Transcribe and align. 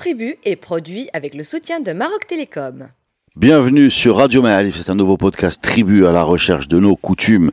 Tribu 0.00 0.36
est 0.46 0.56
produit 0.56 1.10
avec 1.12 1.34
le 1.34 1.44
soutien 1.44 1.78
de 1.78 1.92
Maroc 1.92 2.26
Télécom. 2.26 2.88
Bienvenue 3.36 3.90
sur 3.90 4.16
Radio 4.16 4.40
Maalif, 4.40 4.78
c'est 4.78 4.90
un 4.90 4.94
nouveau 4.94 5.18
podcast 5.18 5.60
Tribu 5.62 6.06
à 6.06 6.12
la 6.12 6.22
recherche 6.22 6.68
de 6.68 6.78
nos 6.78 6.96
coutumes, 6.96 7.50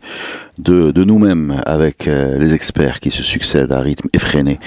de, 0.58 0.92
de 0.92 1.04
nous-mêmes, 1.04 1.62
avec 1.66 2.08
euh, 2.08 2.40
les 2.40 2.54
experts 2.54 3.02
qui 3.02 3.12
se 3.12 3.22
succèdent 3.22 3.74
à 3.74 3.82
rythme 3.82 4.08
effréné. 4.14 4.62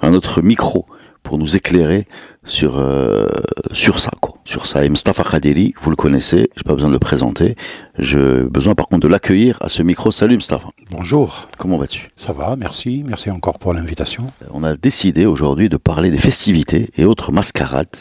Un 0.00 0.14
autre 0.14 0.40
micro 0.40 0.86
pour 1.26 1.38
nous 1.38 1.56
éclairer 1.56 2.06
sur 2.44 2.78
euh, 2.78 3.26
sur 3.72 3.98
ça 3.98 4.12
quoi. 4.20 4.36
Sur 4.44 4.68
ça. 4.68 4.84
Et 4.84 4.88
Mustafa 4.88 5.24
Khadiri 5.24 5.74
vous 5.82 5.90
le 5.90 5.96
connaissez 5.96 6.48
j'ai 6.56 6.62
pas 6.62 6.74
besoin 6.74 6.88
de 6.88 6.94
le 6.94 7.00
présenter. 7.00 7.56
J'ai 7.98 8.44
besoin 8.44 8.76
par 8.76 8.86
contre 8.86 9.02
de 9.02 9.08
l'accueillir 9.08 9.58
à 9.60 9.68
ce 9.68 9.82
micro. 9.82 10.12
Salut 10.12 10.36
Mustafa. 10.36 10.68
Bonjour. 10.92 11.48
comment 11.58 11.78
vas-tu? 11.78 12.10
Ça 12.14 12.32
va, 12.32 12.54
merci. 12.54 13.04
Merci 13.08 13.28
encore 13.30 13.58
pour 13.58 13.74
l'invitation. 13.74 14.22
on 14.52 14.62
a 14.62 14.76
décidé 14.76 15.26
aujourd'hui 15.26 15.68
de 15.68 15.76
parler 15.76 16.12
des 16.12 16.18
festivités 16.18 16.90
et 16.96 17.04
autres 17.04 17.32
mascarades. 17.32 17.96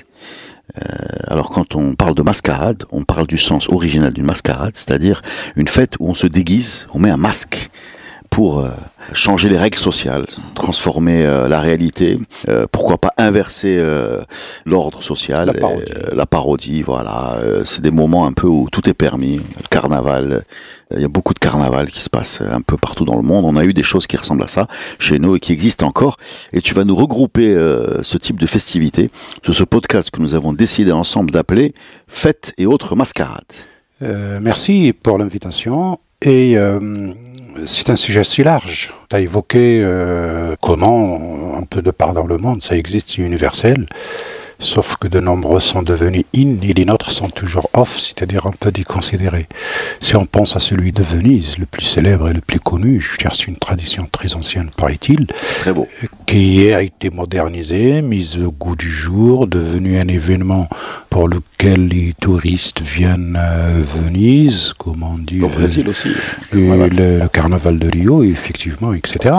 Euh, 0.77 0.81
alors 1.27 1.49
quand 1.49 1.75
on 1.75 1.95
parle 1.95 2.13
de 2.15 2.21
mascarade 2.21 2.83
on 2.91 3.03
parle 3.03 3.27
du 3.27 3.37
sens 3.37 3.69
original 3.69 4.11
d'une 4.11 4.25
mascarade 4.25 4.71
c'est-à-dire 4.73 5.21
une 5.55 5.67
fête 5.67 5.93
où 5.99 6.09
on 6.09 6.15
se 6.15 6.25
déguise 6.25 6.87
on 6.91 6.97
met 6.97 7.11
un 7.11 7.17
masque 7.17 7.69
pour 8.35 8.59
euh, 8.59 8.67
changer 9.13 9.47
les 9.47 9.57
règles 9.57 9.77
sociales, 9.77 10.25
transformer 10.55 11.25
euh, 11.25 11.47
la 11.47 11.61
réalité, 11.61 12.19
euh, 12.49 12.65
pourquoi 12.69 12.97
pas 12.97 13.13
inverser 13.17 13.81
l'ordre 14.65 15.01
social, 15.01 15.47
La 15.47 15.53
parodie. 15.53 15.85
et, 15.85 16.15
la 16.15 16.25
parodie, 16.25 16.81
voilà. 16.81 17.37
C'est 17.63 17.79
des 17.79 17.91
moments 17.91 18.25
un 18.25 18.33
peu 18.33 18.47
où 18.47 18.67
tout 18.69 18.89
est 18.89 18.93
permis. 18.93 19.37
Le 19.37 19.69
carnaval, 19.69 20.43
il 20.91 20.99
y 20.99 21.05
a 21.05 21.07
beaucoup 21.07 21.33
de 21.33 21.39
carnaval 21.39 21.87
qui 21.87 22.01
se 22.01 22.09
passe 22.09 22.41
un 22.41 22.59
peu 22.59 22.75
partout 22.75 23.05
dans 23.05 23.15
le 23.15 23.21
monde. 23.21 23.45
On 23.45 23.55
a 23.55 23.63
eu 23.63 23.73
des 23.73 23.83
choses 23.83 24.05
qui 24.05 24.17
ressemblent 24.17 24.43
à 24.43 24.49
ça 24.49 24.67
chez 24.99 25.17
nous 25.17 25.37
et 25.37 25.39
qui 25.39 25.53
existent 25.53 25.87
encore. 25.87 26.17
Et 26.51 26.59
tu 26.59 26.73
vas 26.73 26.83
nous 26.83 26.95
regrouper 26.95 27.55
ce 28.01 28.17
type 28.17 28.37
de 28.37 28.47
festivités 28.47 29.09
sur 29.43 29.55
ce 29.55 29.63
podcast 29.63 30.11
que 30.11 30.19
nous 30.19 30.33
avons 30.33 30.51
décidé 30.51 30.91
ensemble 30.91 31.31
d'appeler 31.31 31.73
Fêtes 32.09 32.53
et 32.57 32.65
autres 32.65 32.97
mascarades. 32.97 33.55
Euh, 34.01 34.39
merci 34.41 34.93
pour 34.93 35.17
l'invitation. 35.17 35.99
Et 36.21 36.57
euh, 36.57 37.13
c'est 37.65 37.89
un 37.89 37.95
sujet 37.95 38.23
si 38.23 38.43
large. 38.43 38.93
Tu 39.09 39.15
as 39.15 39.19
évoqué 39.19 39.81
euh, 39.83 40.55
comment, 40.61 41.57
un 41.57 41.63
peu 41.63 41.81
de 41.81 41.91
part 41.91 42.13
dans 42.13 42.25
le 42.25 42.37
monde, 42.37 42.61
ça 42.61 42.75
existe, 42.75 43.09
c'est 43.09 43.21
universel. 43.21 43.85
Sauf 44.59 44.95
que 44.97 45.07
de 45.07 45.19
nombreux 45.19 45.59
sont 45.59 45.83
devenus 45.83 46.23
in 46.35 46.57
et 46.61 46.73
les 46.73 46.85
nôtres 46.85 47.11
sont 47.11 47.29
toujours 47.29 47.69
off, 47.73 47.99
c'est-à-dire 47.99 48.45
un 48.45 48.53
peu 48.57 48.71
déconsidérés. 48.71 49.47
Si 49.99 50.15
on 50.15 50.25
pense 50.25 50.55
à 50.55 50.59
celui 50.59 50.91
de 50.91 51.03
Venise, 51.03 51.57
le 51.57 51.65
plus 51.65 51.85
célèbre 51.85 52.29
et 52.29 52.33
le 52.33 52.41
plus 52.41 52.59
connu, 52.59 53.01
je 53.01 53.11
veux 53.11 53.17
dire, 53.17 53.31
c'est 53.33 53.47
une 53.47 53.57
tradition 53.57 54.07
très 54.11 54.33
ancienne, 54.35 54.69
paraît-il, 54.75 55.27
qui 56.25 56.71
a 56.73 56.81
été 56.81 57.09
modernisé, 57.09 58.01
mise 58.01 58.37
au 58.37 58.51
goût 58.51 58.75
du 58.75 58.89
jour, 58.89 59.47
devenu 59.47 59.97
un 59.99 60.07
événement 60.07 60.67
pour 61.09 61.27
lequel 61.27 61.87
les 61.87 62.13
touristes 62.19 62.81
viennent 62.81 63.35
à 63.35 63.69
Venise, 63.69 64.73
comme 64.77 65.03
on 65.03 65.17
dit, 65.17 65.41
Au 65.41 65.45
euh, 65.45 65.49
Brésil 65.49 65.87
aussi. 65.89 66.09
Voilà. 66.51 66.87
le, 66.87 67.19
le 67.19 67.27
carnaval 67.27 67.79
de 67.79 67.89
Rio, 67.89 68.23
effectivement, 68.23 68.93
etc. 68.93 69.33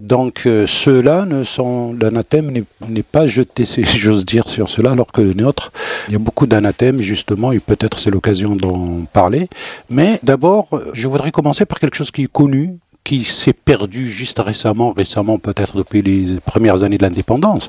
Donc 0.00 0.42
euh, 0.46 0.66
ceux-là 0.66 1.24
ne 1.24 1.44
sont 1.44 1.96
l'anathème 2.00 2.52
n'est 2.88 3.02
pas 3.02 3.26
jeté, 3.26 3.64
si 3.66 3.84
j'ose 3.84 4.24
dire, 4.24 4.48
sur 4.48 4.68
cela, 4.68 4.92
alors 4.92 5.12
que 5.12 5.20
le 5.20 5.34
nôtre, 5.34 5.72
il 6.08 6.12
y 6.12 6.16
a 6.16 6.20
beaucoup 6.20 6.46
d'anathèmes 6.46 7.00
justement, 7.00 7.52
et 7.52 7.58
peut-être 7.58 7.98
c'est 7.98 8.10
l'occasion 8.10 8.56
d'en 8.56 9.02
parler. 9.12 9.48
Mais 9.90 10.20
d'abord, 10.22 10.68
euh, 10.72 10.90
je 10.92 11.08
voudrais 11.08 11.30
commencer 11.30 11.66
par 11.66 11.80
quelque 11.80 11.96
chose 11.96 12.10
qui 12.10 12.24
est 12.24 12.32
connu, 12.32 12.78
qui 13.04 13.24
s'est 13.24 13.52
perdu 13.52 14.10
juste 14.10 14.38
récemment, 14.38 14.92
récemment 14.92 15.38
peut-être 15.38 15.76
depuis 15.76 16.02
les 16.02 16.38
premières 16.40 16.82
années 16.82 16.98
de 16.98 17.04
l'indépendance. 17.04 17.68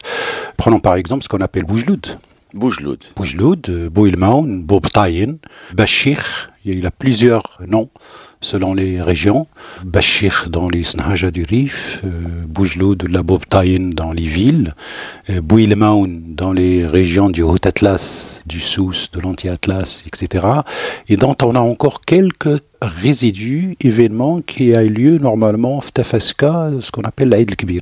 Prenons 0.58 0.80
par 0.80 0.96
exemple 0.96 1.24
ce 1.24 1.30
qu'on 1.30 1.42
appelle 1.42 1.64
Boujloud. 1.64 2.18
Bougeloud. 2.54 3.00
Boujloud, 3.16 3.70
euh, 3.70 3.90
Bouilmaoun, 3.90 4.64
Boubtaïn, 4.64 5.38
Bachir, 5.76 6.50
il 6.66 6.86
a 6.88 6.92
plusieurs 6.92 7.60
noms 7.68 7.90
selon 8.42 8.74
les 8.74 9.02
régions. 9.02 9.48
Bachir 9.84 10.48
dans 10.50 10.70
les 10.70 10.84
Snahaja 10.84 11.32
du 11.32 11.44
Rif, 11.44 12.02
euh, 12.04 12.10
Boujloud, 12.48 13.08
la 13.10 13.24
Boubtaïn 13.24 13.94
dans 13.94 14.12
les 14.12 14.24
villes, 14.24 14.74
euh, 15.30 15.42
Bouilmaoun 15.42 16.36
dans 16.36 16.54
les 16.54 16.88
régions 16.88 17.30
du 17.30 17.42
Haut-Atlas, 17.42 18.44
du 18.46 18.60
Souss, 18.60 19.12
de 19.12 19.20
l'Anti-Atlas, 19.20 20.04
etc. 20.08 20.48
Et 21.08 21.18
dont 21.18 21.36
on 21.44 21.56
a 21.56 21.60
encore 21.60 22.02
quelques 22.02 22.62
résidus, 22.82 23.76
événements 23.82 24.42
qui 24.42 24.74
a 24.74 24.84
eu 24.84 24.90
lieu 24.90 25.18
normalement, 25.18 25.82
Ftafaska, 25.82 26.72
ce 26.80 26.92
qu'on 26.92 27.02
appelle 27.02 27.30
l'Aïd 27.30 27.50
al-Kbir 27.50 27.82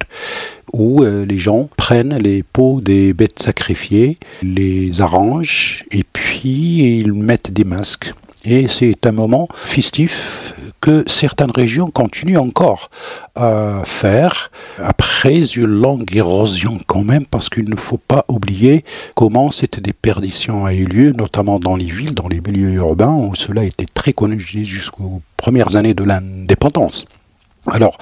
où 0.74 1.04
euh, 1.04 1.26
les 1.26 1.40
gens 1.40 1.70
prennent 1.78 2.18
les 2.18 2.44
peaux 2.44 2.82
des 2.82 3.14
bêtes 3.14 3.40
sacrifiées, 3.40 4.18
les 4.42 5.02
arrangent 5.02 5.86
et 5.92 6.04
puis 6.04 7.00
ils 7.00 7.14
mettent 7.14 7.52
des 7.52 7.64
masques. 7.64 8.14
Et 8.50 8.70
c'est 8.70 9.06
un 9.06 9.12
moment 9.12 9.50
festif 9.54 10.54
que 10.80 11.04
certaines 11.06 11.52
régions 11.52 11.90
continuent 11.90 12.38
encore 12.38 12.90
à 13.36 13.82
faire 13.84 14.52
après 14.82 15.44
une 15.58 15.66
longue 15.66 16.16
érosion 16.16 16.78
quand 16.88 17.04
même, 17.04 17.26
parce 17.26 17.50
qu'il 17.50 17.70
ne 17.70 17.76
faut 17.76 17.98
pas 17.98 18.24
oublier 18.30 18.86
comment 19.16 19.52
cette 19.52 19.82
déperdition 19.82 20.66
a 20.66 20.74
eu 20.74 20.86
lieu, 20.86 21.12
notamment 21.12 21.60
dans 21.60 21.76
les 21.76 21.92
villes, 21.92 22.14
dans 22.14 22.30
les 22.30 22.40
milieux 22.40 22.76
urbains, 22.76 23.14
où 23.14 23.36
cela 23.36 23.66
était 23.66 23.86
très 23.94 24.14
connu 24.14 24.40
jusqu'aux 24.40 25.22
premières 25.36 25.76
années 25.76 25.94
de 25.94 26.06
l'indépendance. 26.06 27.04
Alors, 27.72 27.98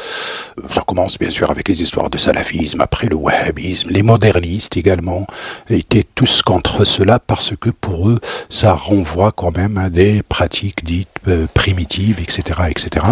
ça 0.69 0.81
commence 0.81 1.17
bien 1.17 1.29
sûr 1.29 1.49
avec 1.51 1.67
les 1.67 1.81
histoires 1.81 2.09
de 2.09 2.17
salafisme, 2.17 2.81
après 2.81 3.07
le 3.07 3.15
wahhabisme, 3.15 3.89
les 3.89 4.03
modernistes 4.03 4.77
également 4.77 5.25
étaient 5.69 6.05
tous 6.15 6.41
contre 6.41 6.85
cela 6.85 7.19
parce 7.19 7.53
que 7.59 7.69
pour 7.71 8.09
eux, 8.09 8.19
ça 8.49 8.73
renvoie 8.73 9.31
quand 9.31 9.55
même 9.57 9.77
à 9.77 9.89
des 9.89 10.21
pratiques 10.23 10.83
dites 10.85 11.09
euh, 11.27 11.47
primitives, 11.53 12.19
etc., 12.21 12.59
etc. 12.69 13.05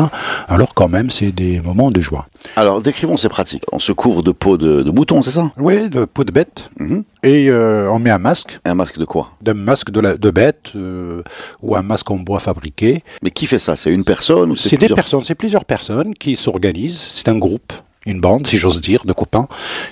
Alors 0.48 0.74
quand 0.74 0.90
même, 0.90 1.10
c'est 1.10 1.32
des 1.32 1.60
moments 1.62 1.92
de 1.92 2.02
joie. 2.02 2.28
Alors, 2.56 2.82
décrivons 2.82 3.18
ces 3.18 3.30
pratiques. 3.30 3.64
On 3.72 3.80
se 3.80 3.92
couvre 3.92 4.22
de 4.22 4.32
peau 4.32 4.58
de, 4.58 4.84
de 4.84 4.92
mouton, 4.92 5.22
c'est 5.22 5.32
ça? 5.32 5.52
Oui, 5.58 5.90
de 5.90 6.06
peau 6.06 6.24
de 6.24 6.32
bête, 6.32 6.70
Mhm. 6.80 7.04
Et 7.24 7.50
euh, 7.50 7.90
on 7.90 8.00
met 8.00 8.10
un 8.10 8.18
masque, 8.20 8.60
Un 8.66 8.76
masque 8.76 9.00
de 9.00 9.06
quoi? 9.06 9.32
D'un 9.42 9.54
masque 9.54 9.90
de, 9.92 10.00
la, 10.00 10.18
de 10.18 10.30
bête 10.30 10.72
euh, 10.76 11.22
ou 11.62 11.76
un 11.76 11.82
masque 11.82 12.12
en 12.12 12.18
bois 12.18 12.40
fabriqué. 12.40 13.04
Mais 13.22 13.32
qui 13.32 13.48
fait 13.48 13.60
ça? 13.60 13.76
C'est 13.76 13.92
une 13.92 14.04
personne 14.04 14.52
ou 14.52 14.56
C'est 14.56 14.70
c'est 14.70 14.76
des 14.76 14.80
plusieurs? 14.80 14.96
personnes, 14.96 15.24
c'est 15.24 15.36
plusieurs 15.36 15.66
personnes 15.66 16.14
qui 16.14 16.36
s'organisent. 16.36 17.00
C'est 17.00 17.30
un 17.30 17.38
groupe, 17.38 17.72
une 18.06 18.20
bande, 18.20 18.46
si 18.48 18.58
j'ose 18.58 18.82
dire, 18.82 19.06
de 19.06 19.14
copains 19.14 19.48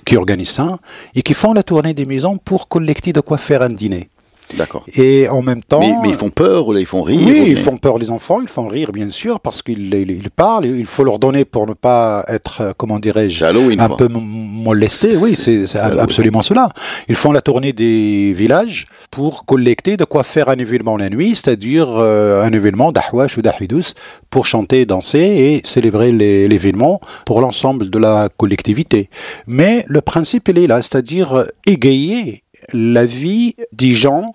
qui 0.05 0.17
organisent 0.17 0.49
ça 0.51 0.77
et 1.15 1.21
qui 1.21 1.33
font 1.33 1.53
la 1.53 1.63
tournée 1.63 1.93
des 1.93 2.05
maisons 2.05 2.37
pour 2.37 2.67
collecter 2.67 3.13
de 3.13 3.21
quoi 3.21 3.37
faire 3.37 3.61
un 3.61 3.69
dîner. 3.69 4.09
D'accord. 4.57 4.85
Et 4.93 5.27
en 5.29 5.41
même 5.41 5.63
temps, 5.63 5.79
Mais, 5.79 5.93
mais 6.01 6.09
ils 6.09 6.15
font 6.15 6.29
peur 6.29 6.67
ou 6.67 6.73
là 6.73 6.79
ils 6.79 6.85
font 6.85 7.01
rire 7.01 7.21
oui, 7.25 7.41
ou 7.41 7.45
ils 7.47 7.57
font 7.57 7.77
peur 7.77 7.97
les 7.97 8.09
enfants, 8.09 8.41
ils 8.41 8.47
font 8.47 8.67
rire 8.67 8.91
bien 8.91 9.09
sûr 9.09 9.39
parce 9.39 9.61
qu'ils 9.61 9.93
ils, 9.93 10.11
ils 10.11 10.31
parlent. 10.31 10.65
Il 10.65 10.85
faut 10.85 11.03
leur 11.03 11.19
donner 11.19 11.45
pour 11.45 11.67
ne 11.67 11.73
pas 11.73 12.23
être, 12.27 12.61
euh, 12.61 12.71
comment 12.75 12.99
dirais-je, 12.99 13.43
un 13.45 13.87
quoi. 13.87 13.97
peu 13.97 14.07
molestés. 14.07 15.15
Oui, 15.17 15.35
c'est 15.35 15.75
absolument 15.77 16.41
cela. 16.41 16.69
Ils 17.07 17.15
font 17.15 17.31
la 17.31 17.41
tournée 17.41 17.73
des 17.73 18.33
villages 18.33 18.85
pour 19.09 19.45
collecter 19.45 19.97
de 19.97 20.05
quoi 20.05 20.23
faire 20.23 20.49
un 20.49 20.57
événement 20.57 20.97
la 20.97 21.09
nuit, 21.09 21.35
c'est-à-dire 21.35 21.87
euh, 21.89 22.43
un 22.43 22.51
événement 22.53 22.91
d'ahwash 22.91 23.37
ou 23.37 23.41
d'ahidous 23.41 23.93
pour 24.29 24.45
chanter, 24.45 24.85
danser 24.85 25.19
et 25.19 25.61
célébrer 25.67 26.11
l'événement 26.11 26.99
pour 27.25 27.41
l'ensemble 27.41 27.89
de 27.89 27.99
la 27.99 28.29
collectivité. 28.37 29.09
Mais 29.47 29.83
le 29.87 30.01
principe, 30.01 30.47
il 30.49 30.59
est 30.59 30.67
là, 30.67 30.81
c'est-à-dire 30.81 31.33
euh, 31.33 31.45
égayer 31.65 32.43
la 32.73 33.05
vie 33.05 33.55
des 33.71 33.93
gens 33.93 34.31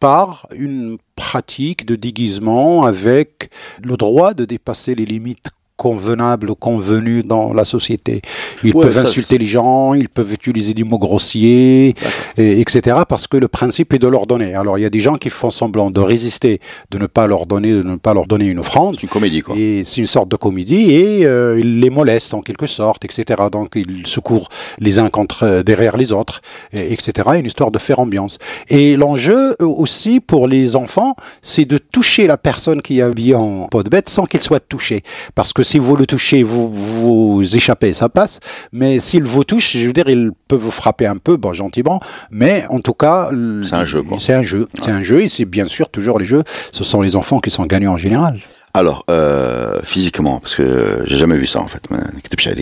par 0.00 0.48
une 0.54 0.98
pratique 1.14 1.86
de 1.86 1.96
déguisement 1.96 2.84
avec 2.84 3.50
le 3.82 3.96
droit 3.96 4.34
de 4.34 4.44
dépasser 4.44 4.94
les 4.94 5.06
limites 5.06 5.50
convenables 5.76 6.50
ou 6.50 6.54
convenues 6.54 7.22
dans 7.22 7.52
la 7.52 7.64
société. 7.64 8.22
Ils 8.64 8.74
Ouais, 8.74 8.82
peuvent 8.86 8.94
ça, 8.94 9.02
insulter 9.02 9.38
les 9.38 9.46
gens, 9.46 9.94
ils 9.94 10.08
peuvent 10.08 10.32
utiliser 10.32 10.74
des 10.74 10.84
mots 10.84 10.98
grossiers, 10.98 11.94
et- 12.36 12.60
etc. 12.60 12.96
parce 13.08 13.26
que 13.26 13.36
le 13.36 13.48
principe 13.48 13.92
est 13.92 13.98
de 13.98 14.08
leur 14.08 14.26
donner. 14.26 14.54
Alors 14.54 14.78
il 14.78 14.82
y 14.82 14.84
a 14.84 14.90
des 14.90 15.00
gens 15.00 15.16
qui 15.16 15.30
font 15.30 15.50
semblant 15.50 15.90
de 15.90 16.00
résister, 16.00 16.60
de 16.90 16.98
ne 16.98 17.06
pas 17.06 17.26
leur 17.26 17.46
donner, 17.46 17.72
de 17.72 17.82
ne 17.82 17.96
pas 17.96 18.14
leur 18.14 18.26
donner 18.26 18.46
une 18.46 18.58
offrande. 18.58 18.96
C'est 18.96 19.02
une 19.02 19.08
comédie 19.08 19.42
quoi. 19.42 19.54
Et 19.56 19.84
c'est 19.84 20.00
une 20.00 20.06
sorte 20.06 20.28
de 20.28 20.36
comédie 20.36 20.90
et 20.92 21.24
euh, 21.26 21.58
ils 21.58 21.80
les 21.80 21.90
molestent 21.90 22.34
en 22.34 22.40
quelque 22.40 22.66
sorte, 22.66 23.04
etc. 23.04 23.42
Donc 23.52 23.72
ils 23.76 24.06
se 24.06 24.20
courent 24.20 24.48
les 24.78 24.98
uns 24.98 25.10
contre 25.10 25.42
euh, 25.44 25.62
derrière 25.62 25.96
les 25.96 26.12
autres, 26.12 26.40
et- 26.72 26.92
etc. 26.92 27.12
Une 27.38 27.46
histoire 27.46 27.70
de 27.70 27.78
faire 27.78 27.98
ambiance. 28.00 28.38
Et 28.68 28.96
l'enjeu 28.96 29.54
euh, 29.60 29.66
aussi 29.66 30.20
pour 30.20 30.48
les 30.48 30.74
enfants, 30.76 31.14
c'est 31.42 31.64
de 31.66 31.78
toucher 31.78 32.26
la 32.26 32.36
personne 32.38 32.80
qui 32.82 32.98
est 32.98 33.02
habillée 33.02 33.34
en 33.34 33.66
peau 33.68 33.82
de 33.82 33.90
bête 33.90 34.08
sans 34.08 34.24
qu'il 34.24 34.40
soit 34.40 34.60
touché. 34.60 35.02
Parce 35.34 35.52
que 35.52 35.62
si 35.66 35.78
vous 35.78 35.96
le 35.96 36.06
touchez, 36.06 36.42
vous 36.42 36.70
vous 36.72 37.56
échappez, 37.56 37.92
ça 37.92 38.08
passe. 38.08 38.38
Mais 38.72 39.00
s'il 39.00 39.24
vous 39.24 39.44
touche, 39.44 39.76
je 39.76 39.86
veux 39.86 39.92
dire, 39.92 40.08
il 40.08 40.30
peut 40.48 40.56
vous 40.56 40.70
frapper 40.70 41.06
un 41.06 41.16
peu, 41.16 41.36
bon, 41.36 41.52
gentiment. 41.52 42.00
Mais 42.30 42.64
en 42.70 42.78
tout 42.78 42.94
cas, 42.94 43.30
C'est 43.64 43.74
un 43.74 43.84
jeu, 43.84 44.02
quoi. 44.02 44.18
C'est 44.20 44.34
un 44.34 44.42
jeu. 44.42 44.68
C'est 44.82 44.92
un 44.92 45.02
jeu 45.02 45.22
et 45.22 45.28
c'est 45.28 45.44
bien 45.44 45.66
sûr 45.66 45.88
toujours 45.88 46.18
les 46.18 46.24
jeux. 46.24 46.44
Ce 46.72 46.84
sont 46.84 47.02
les 47.02 47.16
enfants 47.16 47.40
qui 47.40 47.50
sont 47.50 47.66
gagnants 47.66 47.94
en 47.94 47.98
général. 47.98 48.38
Alors, 48.74 49.04
euh, 49.10 49.80
physiquement, 49.82 50.38
parce 50.38 50.54
que 50.54 51.02
j'ai 51.06 51.16
jamais 51.16 51.38
vu 51.38 51.46
ça 51.46 51.60
en 51.60 51.66
fait, 51.66 51.82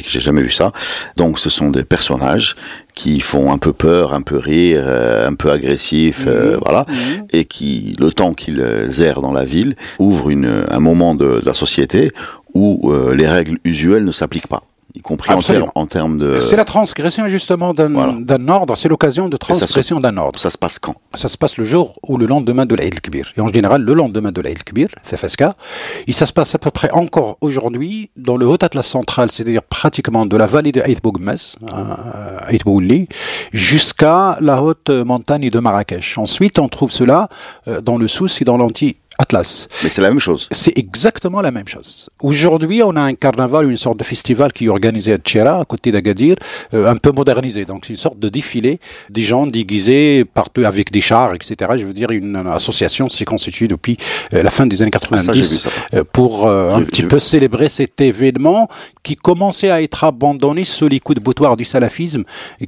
j'ai 0.06 0.20
jamais 0.20 0.42
vu 0.42 0.50
ça. 0.52 0.70
Donc, 1.16 1.40
ce 1.40 1.50
sont 1.50 1.72
des 1.72 1.82
personnages 1.82 2.54
qui 2.94 3.18
font 3.18 3.50
un 3.50 3.58
peu 3.58 3.72
peur, 3.72 4.14
un 4.14 4.20
peu 4.20 4.36
rire, 4.36 4.84
euh, 4.86 5.26
un 5.26 5.34
peu 5.34 5.50
agressif, 5.50 6.26
euh, 6.28 6.52
mhm. 6.52 6.60
voilà, 6.62 6.86
mhm. 6.88 7.26
et 7.32 7.44
qui, 7.46 7.96
le 7.98 8.12
temps 8.12 8.32
qu'ils 8.32 8.62
errent 9.00 9.22
dans 9.22 9.32
la 9.32 9.44
ville, 9.44 9.74
ouvrent 9.98 10.30
une, 10.30 10.64
un 10.70 10.78
moment 10.78 11.16
de, 11.16 11.40
de 11.40 11.42
la 11.44 11.52
société 11.52 12.12
où 12.54 12.92
les 13.12 13.28
règles 13.28 13.58
usuelles 13.64 14.04
ne 14.04 14.12
s'appliquent 14.12 14.46
pas 14.46 14.62
y 14.96 15.00
compris 15.00 15.32
en, 15.74 15.86
termes 15.86 16.18
de... 16.18 16.38
C'est 16.38 16.56
la 16.56 16.64
transgression 16.64 17.26
justement 17.26 17.74
d'un 17.74 18.48
ordre, 18.48 18.76
c'est 18.76 18.88
l'occasion 18.88 19.28
de 19.28 19.36
transgression 19.36 19.98
d'un 19.98 20.16
ordre. 20.16 20.38
Ça 20.38 20.50
se 20.50 20.58
passe 20.58 20.78
quand? 20.78 20.94
Ça 21.14 21.28
se 21.28 21.36
passe 21.36 21.56
le 21.56 21.64
jour 21.64 21.98
ou 22.06 22.16
le 22.16 22.26
lendemain 22.26 22.64
de 22.64 22.76
l'Aïd 22.76 23.00
Kbir. 23.00 23.32
Et 23.36 23.40
en 23.40 23.48
général, 23.48 23.82
le 23.82 23.92
lendemain 23.92 24.30
de 24.30 24.40
l'Aïd 24.40 24.62
Kbir, 24.62 24.88
Fefaska. 25.02 25.56
Et 26.06 26.12
ça 26.12 26.26
se 26.26 26.32
passe 26.32 26.54
à 26.54 26.58
peu 26.58 26.70
près 26.70 26.90
encore 26.92 27.38
aujourd'hui 27.40 28.10
dans 28.16 28.36
le 28.36 28.46
Haut 28.46 28.62
Atlas 28.62 28.86
central, 28.86 29.32
c'est-à-dire 29.32 29.62
pratiquement 29.62 30.26
de 30.26 30.36
la 30.36 30.46
vallée 30.46 30.70
de 30.70 30.80
Aïd 30.80 31.00
Bougmez, 31.02 31.34
Aïd 32.46 32.62
Bouli, 32.62 33.08
jusqu'à 33.52 34.38
la 34.40 34.62
haute 34.62 34.90
montagne 34.90 35.50
de 35.50 35.58
Marrakech. 35.58 36.18
Ensuite, 36.18 36.60
on 36.60 36.68
trouve 36.68 36.92
cela 36.92 37.28
euh, 37.66 37.80
dans 37.80 37.98
le 37.98 38.06
Sousse 38.06 38.40
et 38.40 38.44
dans 38.44 38.56
l'anti 38.56 38.96
Atlas. 39.18 39.68
Mais 39.82 39.88
c'est 39.88 40.02
la 40.02 40.08
même 40.08 40.20
chose. 40.20 40.48
C'est 40.50 40.76
exactement 40.76 41.40
la 41.40 41.50
même 41.50 41.68
chose. 41.68 42.10
Aujourd'hui, 42.20 42.82
on 42.82 42.96
a 42.96 43.02
un 43.02 43.14
carnaval, 43.14 43.70
une 43.70 43.76
sorte 43.76 43.98
de 43.98 44.04
festival 44.04 44.52
qui 44.52 44.66
est 44.66 44.68
organisé 44.68 45.12
à 45.12 45.18
Tchera, 45.18 45.60
à 45.60 45.64
côté 45.64 45.92
d'Agadir, 45.92 46.36
euh, 46.74 46.90
un 46.90 46.96
peu 46.96 47.12
modernisé. 47.12 47.64
Donc, 47.64 47.84
c'est 47.86 47.92
une 47.92 47.98
sorte 47.98 48.18
de 48.18 48.28
défilé 48.28 48.80
des 49.10 49.22
gens 49.22 49.46
déguisés 49.46 50.24
partout 50.24 50.64
avec 50.64 50.90
des 50.90 51.00
chars, 51.00 51.34
etc. 51.34 51.72
Je 51.78 51.86
veux 51.86 51.92
dire, 51.92 52.10
une, 52.10 52.34
association 52.54 53.08
s'est 53.08 53.24
constituée 53.24 53.68
depuis 53.68 53.96
euh, 54.32 54.42
la 54.42 54.50
fin 54.50 54.66
des 54.66 54.82
années 54.82 54.90
90 54.90 55.66
ah, 55.66 55.96
euh, 55.96 56.04
pour 56.12 56.48
un 56.48 56.82
petit 56.82 57.04
peu 57.04 57.18
célébrer 57.18 57.68
cet 57.68 58.00
événement 58.00 58.68
qui 59.02 59.16
commençait 59.16 59.70
à 59.70 59.82
être 59.82 60.04
abandonné 60.04 60.64
sous 60.64 60.88
les 60.88 61.00
coups 61.00 61.18
de 61.18 61.24
boutoir 61.24 61.56
du 61.56 61.64
salafisme, 61.64 62.24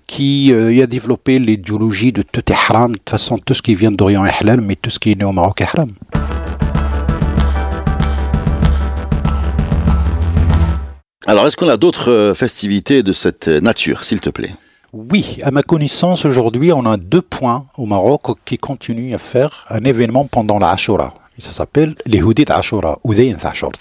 qui 0.06 0.52
a 0.52 0.86
développé 0.86 1.38
l'idéologie 1.38 2.12
de 2.12 2.22
tout 2.22 2.44
haram, 2.50 2.92
de 2.92 2.96
toute 2.98 3.10
façon, 3.10 3.38
tout 3.38 3.54
ce 3.54 3.62
qui 3.62 3.74
vient 3.74 3.90
d'Orient 3.90 4.24
est 4.24 4.34
halal, 4.40 4.60
mais 4.60 4.76
tout 4.76 4.90
ce 4.90 4.98
qui 4.98 5.12
est 5.12 5.18
né 5.18 5.24
au 5.24 5.32
Maroc 5.32 5.60
est 5.60 5.64
haram. 5.64 5.92
Alors, 11.28 11.44
est-ce 11.44 11.56
qu'on 11.56 11.68
a 11.68 11.76
d'autres 11.76 12.12
euh, 12.12 12.34
festivités 12.34 13.02
de 13.02 13.10
cette 13.10 13.48
nature, 13.48 14.04
s'il 14.04 14.20
te 14.20 14.30
plaît? 14.30 14.54
Oui, 14.92 15.38
à 15.42 15.50
ma 15.50 15.64
connaissance, 15.64 16.24
aujourd'hui, 16.24 16.72
on 16.72 16.86
a 16.86 16.96
deux 16.96 17.20
points 17.20 17.66
au 17.76 17.84
Maroc 17.84 18.22
qui 18.44 18.58
continuent 18.58 19.12
à 19.12 19.18
faire 19.18 19.66
un 19.68 19.82
événement 19.82 20.24
pendant 20.24 20.60
la 20.60 20.70
Ashura. 20.70 21.14
Ça 21.38 21.52
s'appelle 21.52 21.94
les 22.06 22.22
Houdit 22.22 22.46
Ashura, 22.48 22.98
Udayn 23.04 23.36
Ashura. 23.42 23.72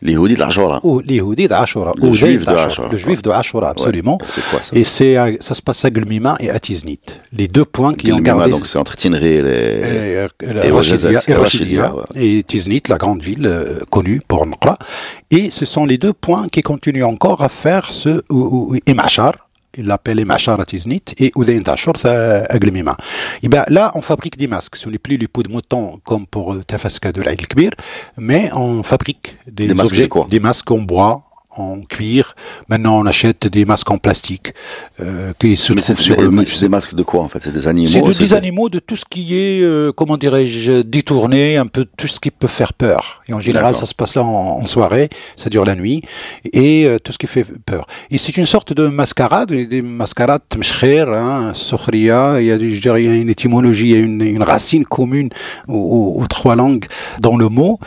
Les 0.00 0.16
Houdit 0.16 0.40
Ashura. 0.40 0.80
Ou 0.82 1.00
les 1.00 1.20
Houdit 1.20 1.48
Ashura. 1.52 1.92
Le 2.00 2.12
juif 2.12 2.44
de 2.44 2.50
Ashura. 2.50 2.88
Le 2.90 2.98
juif 2.98 3.22
de 3.22 3.30
Ashura, 3.30 3.70
absolument. 3.70 4.18
c'est 4.26 4.44
quoi 4.50 4.62
ça? 4.62 4.76
Et 4.76 4.84
c'est, 4.84 5.16
ça 5.40 5.54
se 5.54 5.62
passe 5.62 5.84
à 5.84 5.90
Glmima 5.90 6.36
et 6.40 6.50
à 6.50 6.58
Tiznit. 6.58 7.00
Les 7.32 7.48
deux 7.48 7.64
points 7.64 7.94
qui 7.94 8.12
ont 8.12 8.20
gardé. 8.20 8.50
donc 8.50 8.66
c'est 8.66 8.78
entre 8.78 8.96
Tinri 8.96 9.26
et, 9.26 9.42
les... 9.42 10.28
et, 12.16 12.38
et, 12.38 12.42
Tiznit, 12.42 12.82
la 12.88 12.96
grande 12.96 13.22
ville 13.22 13.46
euh, 13.46 13.80
connue 13.90 14.20
pour 14.26 14.46
Nqra. 14.46 14.78
Et 15.30 15.50
ce 15.50 15.64
sont 15.64 15.84
les 15.84 15.98
deux 15.98 16.12
points 16.12 16.48
qui 16.48 16.62
continuent 16.62 17.04
encore 17.04 17.42
à 17.42 17.48
faire 17.48 17.92
ce 17.92 18.22
Imachar, 18.86 19.45
il 19.76 19.86
l'appelle 19.86 20.24
Machar 20.24 20.64
Tiznit 20.66 21.02
et 21.18 21.32
Udain 21.36 21.60
Tashur 21.62 21.94
Aglimima. 22.04 22.96
Et 23.42 23.48
bien 23.48 23.64
là, 23.68 23.92
on 23.94 24.00
fabrique 24.00 24.36
des 24.36 24.46
masques. 24.46 24.76
Ce 24.76 24.88
n'est 24.88 24.98
plus 24.98 25.16
les 25.16 25.28
peaux 25.28 25.42
de 25.42 25.50
mouton 25.50 25.98
comme 26.04 26.26
pour 26.26 26.56
Tafaska 26.64 27.12
de 27.12 27.22
l'Aïl 27.22 27.46
Kbir, 27.46 27.70
mais 28.16 28.50
on 28.54 28.82
fabrique 28.82 29.36
des, 29.46 29.68
des 29.68 29.80
objets, 29.80 30.08
masques 30.08 30.28
des 30.28 30.40
masques 30.40 30.70
en 30.70 30.78
bois, 30.78 31.25
en 31.56 31.80
cuir. 31.80 32.34
Maintenant, 32.68 33.00
on 33.00 33.06
achète 33.06 33.46
des 33.46 33.64
masques 33.64 33.90
en 33.90 33.98
plastique 33.98 34.52
euh, 35.00 35.32
qui 35.38 35.56
se 35.56 35.72
trouvent 35.72 36.00
sur 36.00 36.20
le. 36.20 36.44
C'est 36.44 36.60
des 36.60 36.68
masques 36.68 36.94
de 36.94 37.02
quoi 37.02 37.22
en 37.22 37.28
fait? 37.28 37.40
C'est 37.42 37.52
des 37.52 37.66
animaux. 37.66 38.12
C'est 38.12 38.18
des 38.18 38.34
animaux 38.34 38.68
de 38.68 38.78
tout 38.78 38.96
ce 38.96 39.04
qui 39.08 39.34
est, 39.34 39.62
euh, 39.62 39.92
comment 39.92 40.16
dirais-je, 40.16 40.82
détourné, 40.82 41.56
un 41.56 41.66
peu 41.66 41.86
tout 41.96 42.06
ce 42.06 42.20
qui 42.20 42.30
peut 42.30 42.46
faire 42.46 42.72
peur. 42.72 43.22
Et 43.28 43.32
en 43.32 43.40
général, 43.40 43.74
ça 43.74 43.86
se 43.86 43.94
passe 43.94 44.14
là 44.14 44.22
en, 44.22 44.64
soirée, 44.64 45.08
ça 45.36 45.48
dure 45.48 45.64
la 45.64 45.74
nuit, 45.74 46.02
et 46.52 46.86
euh, 46.86 46.98
tout 46.98 47.12
ce 47.12 47.18
qui 47.18 47.26
fait 47.26 47.46
peur. 47.64 47.86
Et 48.10 48.18
c'est 48.18 48.36
une 48.36 48.46
sorte 48.46 48.72
de 48.72 48.88
mascarade, 48.88 49.52
des 49.52 49.82
mascarades 49.82 50.42
mshkher, 50.56 51.06
hein, 51.08 51.52
sokhria. 51.54 52.40
Il 52.40 52.46
y 52.46 52.52
a, 52.52 52.58
je 52.58 52.80
dirais, 52.80 53.04
une 53.04 53.30
étymologie, 53.30 53.90
il 53.90 53.90
y 53.90 53.94
a 53.94 53.98
une, 53.98 54.22
une 54.22 54.42
racine 54.42 54.84
commune 54.84 55.30
aux, 55.68 56.16
aux 56.20 56.26
trois 56.26 56.56
langues 56.56 56.86
dans 57.20 57.36
le 57.36 57.48
mot. 57.48 57.78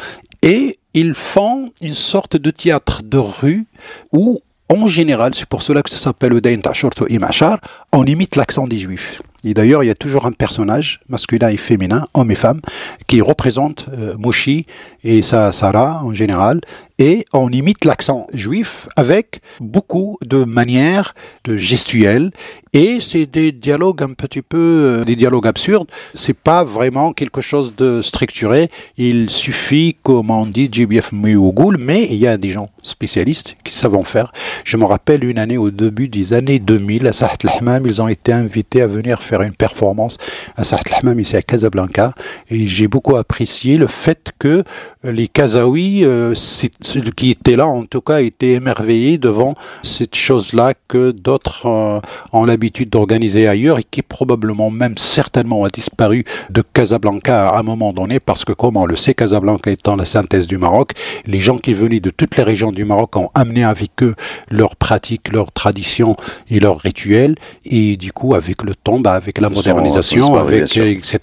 Et 0.41 0.78
ils 0.93 1.13
font 1.13 1.71
une 1.81 1.93
sorte 1.93 2.37
de 2.37 2.51
théâtre 2.51 3.01
de 3.03 3.17
rue 3.17 3.65
où, 4.11 4.41
en 4.69 4.87
général, 4.87 5.33
c'est 5.35 5.47
pour 5.47 5.61
cela 5.61 5.81
que 5.83 5.89
ça 5.89 5.97
s'appelle 5.97 6.33
le 6.33 6.41
Tashurt 6.61 7.03
Imachar, 7.09 7.59
on 7.91 8.05
imite 8.05 8.35
l'accent 8.35 8.67
des 8.67 8.79
juifs. 8.79 9.21
Et 9.45 9.53
d'ailleurs, 9.53 9.83
il 9.83 9.87
y 9.87 9.91
a 9.91 9.95
toujours 9.95 10.25
un 10.25 10.31
personnage, 10.31 10.99
masculin 11.07 11.49
et 11.49 11.57
féminin, 11.57 12.05
homme 12.13 12.31
et 12.31 12.35
femme, 12.35 12.59
qui 13.07 13.21
représente 13.21 13.87
euh, 13.93 14.15
Moshi 14.17 14.65
et 15.03 15.21
sa 15.21 15.51
Sarah 15.51 16.01
en 16.03 16.13
général, 16.13 16.59
et 17.01 17.23
on 17.31 17.49
imite 17.49 17.85
l'accent 17.85 18.27
juif 18.33 18.89
avec 18.97 19.39
beaucoup 19.61 20.17
de 20.25 20.43
manières, 20.43 21.15
de 21.45 21.55
gestuelles, 21.55 22.31
et 22.73 22.99
c'est 22.99 23.25
des 23.25 23.53
dialogues 23.53 24.03
un 24.03 24.13
petit 24.13 24.41
peu, 24.41 24.57
euh, 24.57 25.05
des 25.05 25.15
dialogues 25.15 25.47
absurdes. 25.47 25.87
C'est 26.13 26.37
pas 26.37 26.65
vraiment 26.65 27.13
quelque 27.13 27.39
chose 27.41 27.73
de 27.75 28.01
structuré. 28.01 28.69
Il 28.97 29.29
suffit, 29.29 29.95
comme 30.03 30.29
on 30.29 30.45
dit, 30.45 30.69
GBF 30.71 31.13
Mougoul, 31.13 31.77
mais 31.79 32.05
il 32.11 32.17
y 32.17 32.27
a 32.27 32.37
des 32.37 32.49
gens 32.49 32.69
spécialistes 32.81 33.55
qui 33.63 33.73
savent 33.73 33.95
en 33.95 34.03
faire. 34.03 34.33
Je 34.65 34.75
me 34.75 34.83
rappelle 34.83 35.23
une 35.23 35.39
année 35.39 35.57
au 35.57 35.71
début 35.71 36.09
des 36.09 36.33
années 36.33 36.59
2000, 36.59 37.07
à 37.07 37.13
Sahat 37.13 37.37
ils 37.85 38.01
ont 38.01 38.07
été 38.09 38.33
invités 38.33 38.81
à 38.81 38.87
venir 38.87 39.23
faire 39.23 39.28
une 39.37 39.53
performance. 39.53 40.17
À 40.57 40.63
Sahat 40.63 40.81
al 41.03 41.19
ici 41.19 41.35
à 41.35 41.41
Casablanca, 41.41 42.13
et 42.49 42.67
j'ai 42.67 42.87
beaucoup 42.87 43.15
apprécié 43.15 43.77
le 43.77 43.87
fait 43.87 44.31
que 44.39 44.63
les 45.03 45.27
Kazaouis, 45.27 46.03
euh, 46.03 46.33
ceux 46.35 47.01
qui 47.15 47.31
étaient 47.31 47.55
là, 47.55 47.67
en 47.67 47.85
tout 47.85 48.01
cas, 48.01 48.21
étaient 48.21 48.53
émerveillés 48.53 49.17
devant 49.17 49.53
cette 49.83 50.15
chose-là 50.15 50.73
que 50.87 51.11
d'autres 51.11 51.65
euh, 51.65 51.99
ont 52.33 52.45
l'habitude 52.45 52.89
d'organiser 52.89 53.47
ailleurs 53.47 53.79
et 53.79 53.85
qui 53.89 54.01
probablement, 54.01 54.69
même 54.69 54.97
certainement, 54.97 55.63
a 55.63 55.69
disparu 55.69 56.25
de 56.49 56.61
Casablanca 56.61 57.49
à 57.49 57.59
un 57.59 57.63
moment 57.63 57.93
donné 57.93 58.19
parce 58.19 58.45
que, 58.45 58.53
comme 58.53 58.77
on 58.77 58.85
le 58.85 58.95
sait, 58.95 59.13
Casablanca 59.13 59.71
étant 59.71 59.95
la 59.95 60.05
synthèse 60.05 60.47
du 60.47 60.57
Maroc, 60.57 60.93
les 61.25 61.39
gens 61.39 61.57
qui 61.57 61.73
venaient 61.73 61.99
de 61.99 62.09
toutes 62.09 62.37
les 62.37 62.43
régions 62.43 62.71
du 62.71 62.85
Maroc 62.85 63.15
ont 63.15 63.29
amené 63.35 63.63
avec 63.63 64.03
eux 64.03 64.15
leurs 64.49 64.75
pratiques, 64.75 65.31
leurs 65.31 65.51
traditions 65.51 66.15
et 66.49 66.59
leurs 66.59 66.79
rituels 66.79 67.35
et 67.65 67.97
du 67.97 68.11
coup, 68.11 68.33
avec 68.33 68.63
le 68.63 68.75
temps, 68.75 68.99
bah, 68.99 69.18
avec 69.19 69.39
la 69.39 69.49
modernisation, 69.49 70.35
avec, 70.35 70.75
etc., 70.75 71.19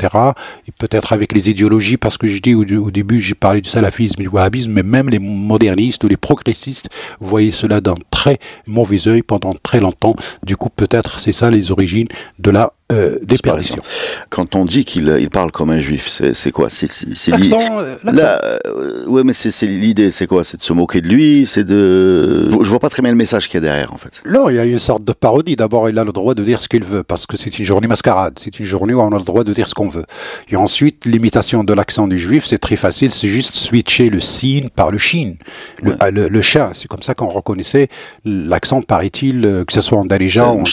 et 0.68 0.72
peut-être 0.78 1.12
avec 1.12 1.32
les 1.32 1.50
idéologies, 1.50 1.96
parce 1.96 2.18
que 2.18 2.26
je 2.26 2.40
dis 2.40 2.54
au, 2.54 2.62
au 2.62 2.90
début, 2.90 3.20
j'ai 3.20 3.34
parlé 3.34 3.60
du 3.60 3.68
salafisme, 3.68 4.22
du 4.22 4.28
wahhabisme, 4.28 4.72
mais 4.72 4.82
même 4.82 5.08
les 5.08 5.18
modernistes 5.18 6.04
ou 6.04 6.08
les 6.08 6.16
progressistes 6.16 6.88
voyaient 7.20 7.50
cela 7.50 7.80
d'un 7.80 7.94
très 8.10 8.38
mauvais 8.66 9.08
œil 9.08 9.22
pendant 9.22 9.54
très 9.54 9.80
longtemps. 9.80 10.14
Du 10.44 10.56
coup, 10.56 10.68
peut-être 10.68 11.20
c'est 11.20 11.32
ça 11.32 11.50
les 11.50 11.70
origines 11.70 12.08
de 12.38 12.50
la 12.50 12.72
euh, 12.92 13.18
disparition. 13.24 13.82
Quand 14.30 14.54
on 14.54 14.64
dit 14.64 14.84
qu'il 14.84 15.12
il 15.20 15.28
parle 15.28 15.50
comme 15.50 15.70
un 15.70 15.80
juif, 15.80 16.22
c'est 16.32 16.52
quoi? 16.52 16.68
C'est 16.70 16.86
l'accent. 17.32 17.58
Euh, 17.80 17.96
euh, 18.06 19.06
ouais, 19.08 19.24
mais 19.24 19.32
c'est 19.32 19.66
l'idée, 19.66 20.12
c'est 20.12 20.28
quoi? 20.28 20.44
C'est 20.44 20.58
de 20.58 20.62
se 20.62 20.72
moquer 20.72 21.00
de 21.00 21.08
lui, 21.08 21.46
c'est 21.46 21.64
de. 21.64 22.48
Je 22.48 22.70
vois 22.70 22.78
pas 22.78 22.88
très 22.88 23.02
bien 23.02 23.10
le 23.10 23.16
message 23.16 23.48
qu'il 23.48 23.54
y 23.54 23.58
a 23.58 23.60
derrière, 23.60 23.92
en 23.92 23.98
fait. 23.98 24.22
Non, 24.30 24.48
il 24.50 24.54
y 24.54 24.60
a 24.60 24.64
une 24.64 24.78
sorte 24.78 25.02
de 25.02 25.12
parodie. 25.12 25.56
D'abord, 25.56 25.88
il 25.88 25.98
a 25.98 26.04
le 26.04 26.12
droit 26.12 26.34
de 26.34 26.44
dire 26.44 26.62
ce 26.62 26.68
qu'il 26.68 26.84
veut 26.84 27.02
parce 27.02 27.26
que 27.26 27.36
c'est 27.36 27.58
une 27.58 27.64
journée 27.64 27.85
mascarade. 27.86 28.38
C'est 28.38 28.58
une 28.60 28.66
journée 28.66 28.94
où 28.94 29.00
on 29.00 29.12
a 29.12 29.18
le 29.18 29.24
droit 29.24 29.44
de 29.44 29.52
dire 29.52 29.68
ce 29.68 29.74
qu'on 29.74 29.88
veut. 29.88 30.04
Et 30.48 30.56
ensuite, 30.56 31.04
l'imitation 31.04 31.64
de 31.64 31.72
l'accent 31.72 32.08
du 32.08 32.18
juif, 32.18 32.44
c'est 32.46 32.58
très 32.58 32.76
facile. 32.76 33.10
C'est 33.10 33.28
juste 33.28 33.54
switcher 33.54 34.10
le 34.10 34.20
sin 34.20 34.68
par 34.74 34.90
le 34.90 34.98
shin, 34.98 35.34
le, 35.82 35.94
le, 36.10 36.28
le 36.28 36.42
chat. 36.42 36.70
C'est 36.72 36.88
comme 36.88 37.02
ça 37.02 37.14
qu'on 37.14 37.28
reconnaissait 37.28 37.88
l'accent, 38.24 38.82
paraît-il, 38.82 39.64
que 39.66 39.72
ce 39.72 39.80
soit 39.80 39.98
en 39.98 40.04
Darija 40.04 40.52
ou 40.52 40.60
en, 40.60 40.64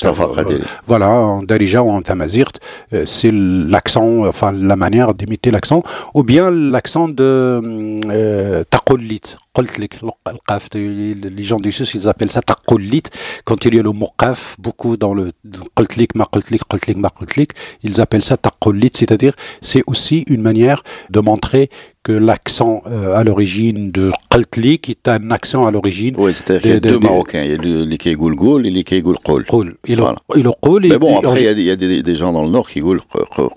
voilà, 0.85 1.09
en 1.09 1.43
Darija 1.43 1.83
ou 1.83 1.89
en 1.91 2.01
Tamazirt, 2.01 2.53
euh, 2.93 3.05
c'est 3.05 3.31
l'accent, 3.33 4.25
enfin 4.25 4.51
la 4.51 4.75
manière 4.75 5.13
d'imiter 5.13 5.51
l'accent, 5.51 5.83
ou 6.13 6.23
bien 6.23 6.49
l'accent 6.51 7.07
de 7.07 7.61
euh. 8.09 8.63
Les 9.55 11.43
gens 11.43 11.57
du 11.57 11.71
Sud, 11.71 11.87
ils 11.93 12.07
appellent 12.07 12.31
ça 12.31 12.41
taqollit. 12.41 13.03
Quand 13.45 13.65
il 13.65 13.75
y 13.75 13.79
a 13.79 13.83
le 13.83 13.91
mot 13.91 14.09
qaf, 14.17 14.55
beaucoup 14.59 14.97
dans 14.97 15.13
le 15.13 15.31
ils 17.83 18.01
appellent 18.01 18.23
ça 18.23 18.37
taqollit, 18.37 18.89
c'est-à-dire 18.93 19.33
c'est 19.61 19.83
aussi 19.85 20.23
une 20.27 20.41
manière 20.41 20.81
de 21.11 21.19
montrer 21.19 21.69
que 22.03 22.11
l'accent 22.11 22.83
euh, 22.85 23.15
à 23.15 23.23
l'origine 23.23 23.91
de 23.91 24.11
Qaltli, 24.29 24.79
qui 24.79 24.91
est 24.91 25.07
un 25.07 25.31
accent 25.31 25.65
à 25.65 25.71
l'origine. 25.71 26.15
Oui, 26.17 26.33
c'est-à-dire 26.33 26.61
qu'il 26.61 26.71
y 26.71 26.75
a 26.75 26.79
deux 26.79 26.99
Marocains. 26.99 27.43
Il 27.43 27.51
y 27.51 27.53
a 27.53 27.85
l'Ikei 27.85 28.13
Goulgoul 28.15 28.67
et 28.67 28.69
l'Ikei 28.69 29.01
Goulkoul. 29.01 29.45
Il 29.87 29.97
Voilà. 29.99 30.17
le 30.35 30.89
Mais 30.89 30.97
bon, 30.97 31.19
après, 31.19 31.41
il 31.41 31.45
y 31.45 31.47
a, 31.47 31.51
y 31.53 31.71
a 31.71 31.75
des, 31.75 32.03
des 32.03 32.15
gens 32.15 32.33
dans 32.33 32.43
le 32.43 32.49
Nord 32.49 32.69
qui 32.69 32.81
goulent 32.81 33.01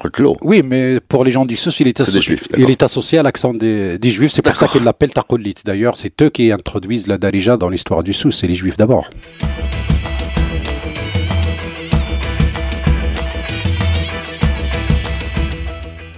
Qutlo. 0.00 0.37
Oui, 0.43 0.62
mais 0.65 1.00
pour 1.00 1.25
les 1.25 1.33
gens 1.33 1.45
du 1.45 1.57
Sousse, 1.57 1.81
il 1.81 1.88
est, 1.88 2.00
associé, 2.00 2.21
Juifs, 2.21 2.49
il 2.57 2.71
est 2.71 2.83
associé 2.83 3.19
à 3.19 3.23
l'accent 3.23 3.53
des, 3.53 3.99
des 3.99 4.11
Juifs. 4.11 4.33
C'est 4.33 4.43
pour 4.43 4.57
ça 4.57 4.69
qu'ils 4.69 4.85
l'appellent 4.85 5.12
Taqolit. 5.12 5.57
D'ailleurs, 5.65 5.97
c'est 5.97 6.23
eux 6.23 6.31
qui 6.31 6.53
introduisent 6.53 7.09
la 7.09 7.19
Darija 7.19 7.57
dans 7.57 7.69
l'histoire 7.69 8.03
du 8.03 8.12
Sousse. 8.12 8.38
C'est 8.41 8.47
les 8.47 8.55
Juifs 8.55 8.76
d'abord. 8.76 9.11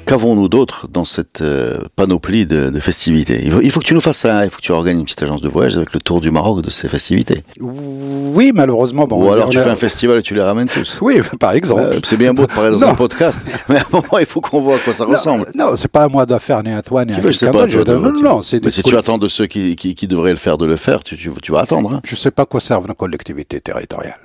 Qu'avons-nous 0.08 0.48
d'autre 0.48 0.88
dans 0.88 1.04
cette 1.04 1.42
euh, 1.42 1.78
panoplie 1.94 2.46
de, 2.46 2.70
de 2.70 2.80
festivités? 2.80 3.40
Il 3.44 3.52
faut, 3.52 3.60
il 3.60 3.70
faut 3.70 3.80
que 3.80 3.84
tu 3.84 3.92
nous 3.94 4.00
fasses 4.00 4.16
ça. 4.18 4.44
Il 4.44 4.50
faut 4.50 4.56
que 4.56 4.62
tu 4.62 4.72
organises 4.72 5.00
une 5.00 5.04
petite 5.04 5.22
agence 5.22 5.42
de 5.42 5.48
voyage 5.48 5.76
avec 5.76 5.92
le 5.92 6.00
tour 6.00 6.20
du 6.20 6.30
Maroc 6.30 6.62
de 6.62 6.70
ces 6.70 6.88
festivités. 6.88 7.42
Oui, 7.60 8.52
malheureusement. 8.54 9.06
Bon, 9.06 9.22
Ou 9.22 9.32
alors 9.32 9.50
tu 9.50 9.58
a- 9.58 9.62
fais 9.62 9.70
un 9.70 9.74
festival 9.76 10.18
et 10.18 10.22
tu 10.22 10.34
les 10.34 10.40
ramènes 10.42 10.68
tous. 10.68 10.98
Oui, 11.02 11.20
par 11.38 11.52
exemple. 11.52 11.82
Euh, 11.82 12.00
c'est 12.02 12.16
bien 12.16 12.32
beau 12.32 12.46
de 12.46 12.52
parler 12.52 12.70
dans 12.70 12.78
Non. 12.78 12.88
un 12.88 12.94
podcast, 12.94 13.44
mais 13.68 13.76
à 13.76 13.80
un 13.82 13.84
moment, 13.92 14.18
il 14.18 14.26
faut 14.26 14.40
qu'on 14.40 14.60
voit 14.62 14.76
à 14.76 14.78
quoi 14.78 14.92
ça 14.94 15.04
Non, 15.04 15.12
ressemble. 15.12 15.50
Non, 15.54 15.76
c'est 15.76 15.88
pas 15.88 16.04
à 16.04 16.08
moi 16.08 16.24
de 16.24 16.38
faire 16.38 16.62
ni 16.62 16.72
à 16.72 16.80
toi 16.82 17.04
ni 17.04 17.12
à 17.12 17.16
quelqu'un 17.20 17.50
d'autre. 17.50 17.68
Je- 17.68 17.80
Non, 17.80 18.12
non, 18.12 18.40
Mais 18.52 18.60
des 18.60 18.70
si 18.70 18.82
tu 18.82 18.96
attends 18.96 19.18
de 19.18 19.28
ceux 19.28 19.46
qui, 19.46 19.76
qui, 19.76 19.94
qui 19.94 20.08
devraient 20.08 20.30
le 20.32 20.36
faire 20.38 20.56
de 20.56 20.64
le 20.64 20.76
faire, 20.76 21.02
tu, 21.02 21.16
tu, 21.18 21.30
tu 21.42 21.52
vas 21.52 21.60
attendre. 21.60 21.92
Hein. 21.94 22.00
Je 22.04 22.14
sais 22.16 22.30
pas 22.30 22.46
quoi 22.46 22.60
servent 22.60 22.88
nos 22.88 22.94
collectivités 22.94 23.60
territoriales. 23.60 24.16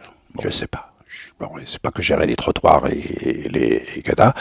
Je 0.41 0.49
sais 0.49 0.67
pas. 0.67 0.92
Bon, 1.39 1.49
c'est 1.65 1.79
pas 1.79 1.91
que 1.91 2.01
gérer 2.01 2.25
les 2.25 2.35
trottoirs 2.35 2.87
et 2.87 3.49
les 3.51 3.81
gadas, 4.05 4.33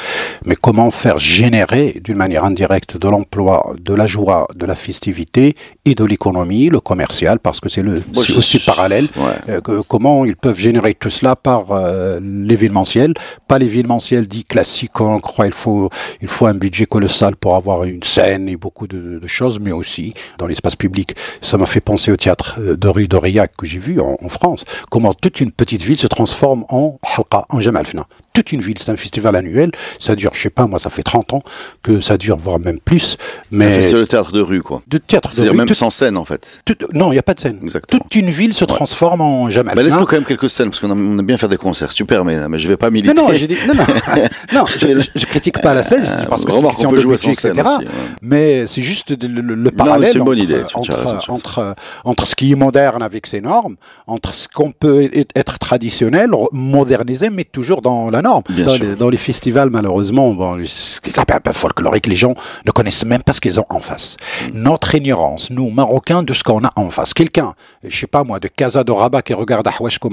mais 0.47 0.55
comment 0.57 0.91
faire 0.91 1.19
générer 1.19 2.01
d'une 2.03 2.17
manière 2.17 2.45
indirecte 2.45 2.97
de 2.97 3.09
l'emploi, 3.09 3.75
de 3.81 3.95
la 3.95 4.07
joie, 4.07 4.47
de 4.55 4.67
la 4.67 4.75
festivité 4.75 5.55
et 5.85 5.95
de 5.95 6.05
l'économie, 6.05 6.69
le 6.69 6.81
commercial, 6.81 7.39
parce 7.41 7.61
que 7.61 7.69
c'est 7.69 7.83
le 7.83 7.97
je- 8.15 8.37
aussi 8.37 8.59
parallèle. 8.59 9.09
Ouais. 9.17 9.55
Euh, 9.55 9.61
que- 9.61 9.81
comment 9.83 10.25
ils 10.25 10.37
peuvent 10.37 10.59
générer 10.59 10.95
tout 10.95 11.11
cela 11.11 11.35
par 11.37 11.73
euh, 11.73 12.21
l'événementiel, 12.23 13.15
pas 13.49 13.59
l'événementiel 13.59 14.27
dit 14.27 14.45
classique, 14.45 15.01
on 15.01 15.19
croit 15.19 15.47
il 15.47 15.53
faut 15.53 15.89
il 16.21 16.29
faut 16.29 16.47
un 16.47 16.55
budget 16.55 16.87
colossal 16.87 17.37
pour 17.37 17.57
avoir 17.57 17.85
une 17.85 18.03
scène 18.03 18.49
et 18.49 18.57
beaucoup 18.57 18.87
de, 18.87 19.19
de 19.19 19.27
choses, 19.27 19.59
mais 19.61 19.73
aussi 19.73 20.15
dans 20.39 20.47
l'espace 20.47 20.77
public. 20.77 21.15
Ça 21.41 21.57
m'a 21.59 21.67
fait 21.67 21.81
penser 21.81 22.13
au 22.13 22.17
théâtre 22.17 22.57
euh, 22.61 22.77
de 22.77 22.89
rue 22.89 23.09
d'Aurillac 23.09 23.53
que 23.57 23.67
j'ai 23.67 23.79
vu 23.79 23.99
en, 24.01 24.17
en 24.23 24.29
France. 24.29 24.65
Comment 24.91 25.15
toute 25.15 25.41
une 25.41 25.51
petite 25.53 25.83
ville 25.83 25.97
se 25.97 26.07
transforme 26.07 26.62
en 26.69 26.97
halqa, 27.03 27.45
en 27.49 27.61
Jamal 27.61 27.87
Fna. 27.87 28.07
Toute 28.33 28.53
une 28.53 28.63
ville, 28.63 28.79
c'est 28.79 28.91
un 28.91 28.97
festival 28.97 29.37
annuel. 29.37 29.71
Ça 29.99 30.15
dure, 30.15 30.31
je 30.35 30.41
sais 30.41 30.51
pas, 30.51 30.67
moi, 30.67 30.79
ça 30.79 30.89
fait 30.89 31.03
30 31.03 31.35
ans 31.35 31.43
que 31.83 32.01
ça 32.01 32.17
dure, 32.17 32.39
voire 32.39 32.59
même 32.59 32.79
plus. 32.81 33.19
Mais 33.51 33.83
C'est 33.83 33.93
le 33.93 34.07
théâtre 34.07 34.33
de 34.33 34.41
rue, 34.41 34.63
quoi. 34.63 34.83
de 34.89 34.97
théâtre 34.99 35.29
de 35.29 35.35
C'est-à-dire 35.35 35.53
rue, 35.53 35.59
même 35.59 35.67
tout- 35.67 35.75
sans 35.75 35.91
scène, 35.91 36.17
en 36.17 36.25
fait. 36.25 36.61
tout- 36.65 36.75
non, 36.95 37.09
il 37.11 37.17
n'y 37.17 37.19
a 37.19 37.23
pas 37.23 37.35
de 37.35 37.41
scène. 37.41 37.59
Exactement. 37.63 38.01
Toute 38.03 38.15
une 38.17 38.31
ville 38.31 38.55
se 38.55 38.65
transforme 38.65 39.21
en 39.21 39.51
Jamal 39.51 39.75
Fna. 39.75 39.83
laisse-nous 39.83 40.07
quand 40.07 40.17
même 40.17 40.25
quelques 40.25 40.49
scènes, 40.49 40.71
parce 40.71 40.81
qu'on 40.81 40.91
aime 40.91 41.21
bien 41.27 41.37
faire 41.37 41.51
des 41.51 41.59
concerts. 41.59 41.93
Super, 41.93 42.25
mais, 42.25 42.49
mais 42.49 42.59
je 42.59 42.69
vais 42.69 42.79
pas 42.79 42.91
militer. 42.91 43.13
Non, 43.13 43.29
non, 43.29 43.35
j'ai 43.35 43.47
dit, 43.49 43.57
non, 43.69 43.75
non, 43.75 43.85
non, 44.55 44.65
je, 44.67 45.01
je- 45.15 45.27
critique 45.27 45.61
pas 45.61 45.75
la 45.75 45.83
scène, 45.83 46.05
parce 46.29 46.45
que 46.45 46.53
c'est 46.53 46.63
question 46.63 46.89
on 46.89 46.91
peut 46.93 46.97
de 46.97 47.03
jouer 47.03 47.17
sans 47.19 47.35
scène 47.35 47.53
etc. 47.53 47.67
aussi, 47.77 47.87
ouais. 47.87 47.93
Mais 48.23 48.67
c'est 48.67 48.83
juste 48.83 49.11
le, 49.23 49.41
le- 49.41 49.55
le 49.55 49.71
parallèle 49.71 50.09
c'est 50.11 50.19
une 50.19 50.25
bonne 50.25 50.41
entre, 50.41 50.79
entre, 50.79 50.93
raison, 50.93 51.19
entre, 51.29 51.75
entre 52.05 52.27
ce 52.27 52.35
qui 52.35 52.53
est 52.53 52.57
moderne 52.57 53.03
avec 53.03 53.27
ses 53.27 53.41
normes, 53.41 53.77
entre 54.07 54.35
ce 54.35 54.49
qu'on 54.49 54.71
peut 54.71 55.11
être 55.35 55.59
traditionnel, 55.59 56.31
modernisé, 56.53 57.31
mais 57.31 57.45
toujours 57.45 57.83
dans 57.83 58.11
la 58.11 58.23
norme. 58.23 58.43
Dans, 58.65 58.77
les, 58.77 58.95
dans 58.95 59.09
les 59.09 59.17
festivals, 59.17 59.71
malheureusement, 59.71 60.33
bon, 60.35 60.59
ce 60.65 61.01
qui 61.01 61.11
s'appelle 61.11 61.37
un 61.37 61.41
peu 61.41 61.53
folklorique, 61.53 62.07
les 62.07 62.17
gens 62.17 62.35
ne 62.67 62.71
connaissent 62.71 63.05
même 63.05 63.23
pas 63.23 63.33
ce 63.33 63.41
qu'ils 63.41 63.59
ont 63.59 63.67
en 63.69 63.81
face. 63.81 64.17
Notre 64.53 64.95
ignorance, 64.95 65.51
nous, 65.51 65.71
Marocains, 65.71 66.23
de 66.23 66.33
ce 66.33 66.45
qu'on 66.45 66.65
a 66.65 66.73
en 66.77 66.91
face. 66.91 67.15
Quelqu'un, 67.15 67.55
je 67.83 67.97
sais 67.97 68.07
pas 68.07 68.25
moi, 68.25 68.39
de 68.39 68.49
Casa 68.49 68.85
de 68.85 68.93
Rabat 68.93 69.23
qui 69.23 69.35
regarde 69.35 69.67
Ahwash 69.67 69.99
comme 69.99 70.13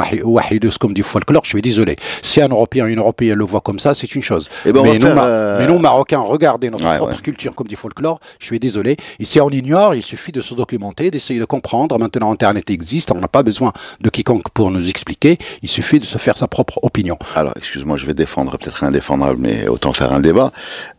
comme 0.80 0.94
du 0.94 1.04
folklore, 1.04 1.44
je 1.44 1.50
suis 1.50 1.62
désolé. 1.62 1.96
Si 2.22 2.42
un 2.42 2.48
Européen, 2.48 2.88
une 2.88 3.00
Européenne 3.00 3.38
le 3.38 3.46
voit 3.46 3.62
comme 3.62 3.80
ça, 3.80 3.94
c'est 3.94 4.14
une 4.16 4.22
chose. 4.22 4.50
Eh 4.66 4.72
ben, 4.72 4.82
mais, 4.84 4.98
nous, 4.98 5.08
euh, 5.08 5.58
mais 5.60 5.68
nous, 5.68 5.80
Marocains, 5.80 6.20
regardez 6.20 6.70
notre 6.70 6.86
Ouais, 6.90 6.98
propre 6.98 7.14
ouais. 7.16 7.22
culture 7.22 7.54
comme 7.54 7.68
du 7.68 7.76
folklore, 7.76 8.20
je 8.40 8.46
suis 8.46 8.60
désolé. 8.60 8.98
Et 9.20 9.26
si 9.26 9.42
on 9.42 9.50
ignore, 9.50 9.96
il 9.96 10.02
suffit 10.02 10.32
de 10.32 10.42
se 10.42 10.54
documenter, 10.54 11.12
d'essayer 11.12 11.40
de 11.40 11.46
comprendre. 11.46 11.98
Maintenant, 12.00 12.32
Internet 12.32 12.70
existe, 12.70 13.12
on 13.12 13.20
n'a 13.20 13.28
pas 13.28 13.44
besoin 13.44 13.72
de 14.00 14.10
quiconque 14.10 14.50
pour 14.54 14.72
nous 14.72 14.90
expliquer. 14.90 15.38
Il 15.62 15.70
suffit 15.70 16.00
de 16.00 16.06
se 16.06 16.18
faire 16.18 16.29
sa 16.38 16.48
propre 16.48 16.80
opinion. 16.84 17.18
Alors, 17.36 17.54
excuse-moi, 17.58 17.98
je 17.98 18.06
vais 18.06 18.14
défendre 18.14 18.58
peut-être 18.58 18.84
indéfendable, 18.84 19.38
mais 19.40 19.68
autant 19.68 19.94
faire 19.94 20.14
un 20.14 20.20
débat. 20.20 20.52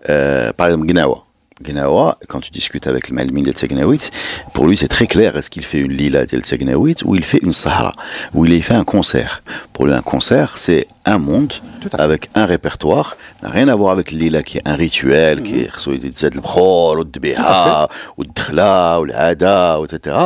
Euh, 0.08 0.52
par 0.52 0.68
exemple, 0.68 0.87
Gnawa. 0.87 1.25
Gnawa, 1.62 2.16
quand 2.28 2.40
tu 2.40 2.50
discutes 2.50 2.87
avec 2.87 3.08
le 3.10 3.14
Malmin 3.14 3.42
de 3.42 3.52
Tsegnawit, 3.52 4.10
pour 4.54 4.66
lui 4.66 4.78
c'est 4.78 4.88
très 4.88 5.06
clair, 5.06 5.37
est-ce 5.37 5.50
qu'il 5.50 5.64
fait 5.64 5.78
une 5.78 5.92
lila 5.92 6.25
de 6.25 6.40
Tsegnawit 6.40 7.02
ou 7.04 7.14
il 7.14 7.22
fait 7.22 7.40
une 7.42 7.52
Sahara, 7.52 7.92
ou 8.32 8.46
il 8.46 8.62
fait 8.62 8.75
un 8.75 8.84
concert. 8.84 9.42
Pour 9.75 9.87
lui, 9.87 9.92
un 9.92 10.00
concert, 10.00 10.56
c'est 10.56 10.88
un 11.04 11.18
monde 11.18 11.52
avec 11.92 12.30
un 12.34 12.46
répertoire, 12.46 13.16
n'a 13.42 13.50
rien 13.50 13.68
à 13.68 13.75
voir 13.75 13.92
avec 13.92 14.10
lila 14.10 14.42
qui 14.42 14.58
est 14.58 14.66
un 14.66 14.75
rituel, 14.75 15.42
qui 15.42 15.60
est 15.60 15.70
il 15.87 15.99
dit 15.99 16.12
le 16.22 16.40
bkhor, 16.40 16.92
ou 16.92 16.96
le 16.96 17.04
ou 18.16 18.22
le 18.22 19.00
ou 19.00 19.04
le 19.04 19.14
hada, 19.14 19.78
etc. 19.84 20.16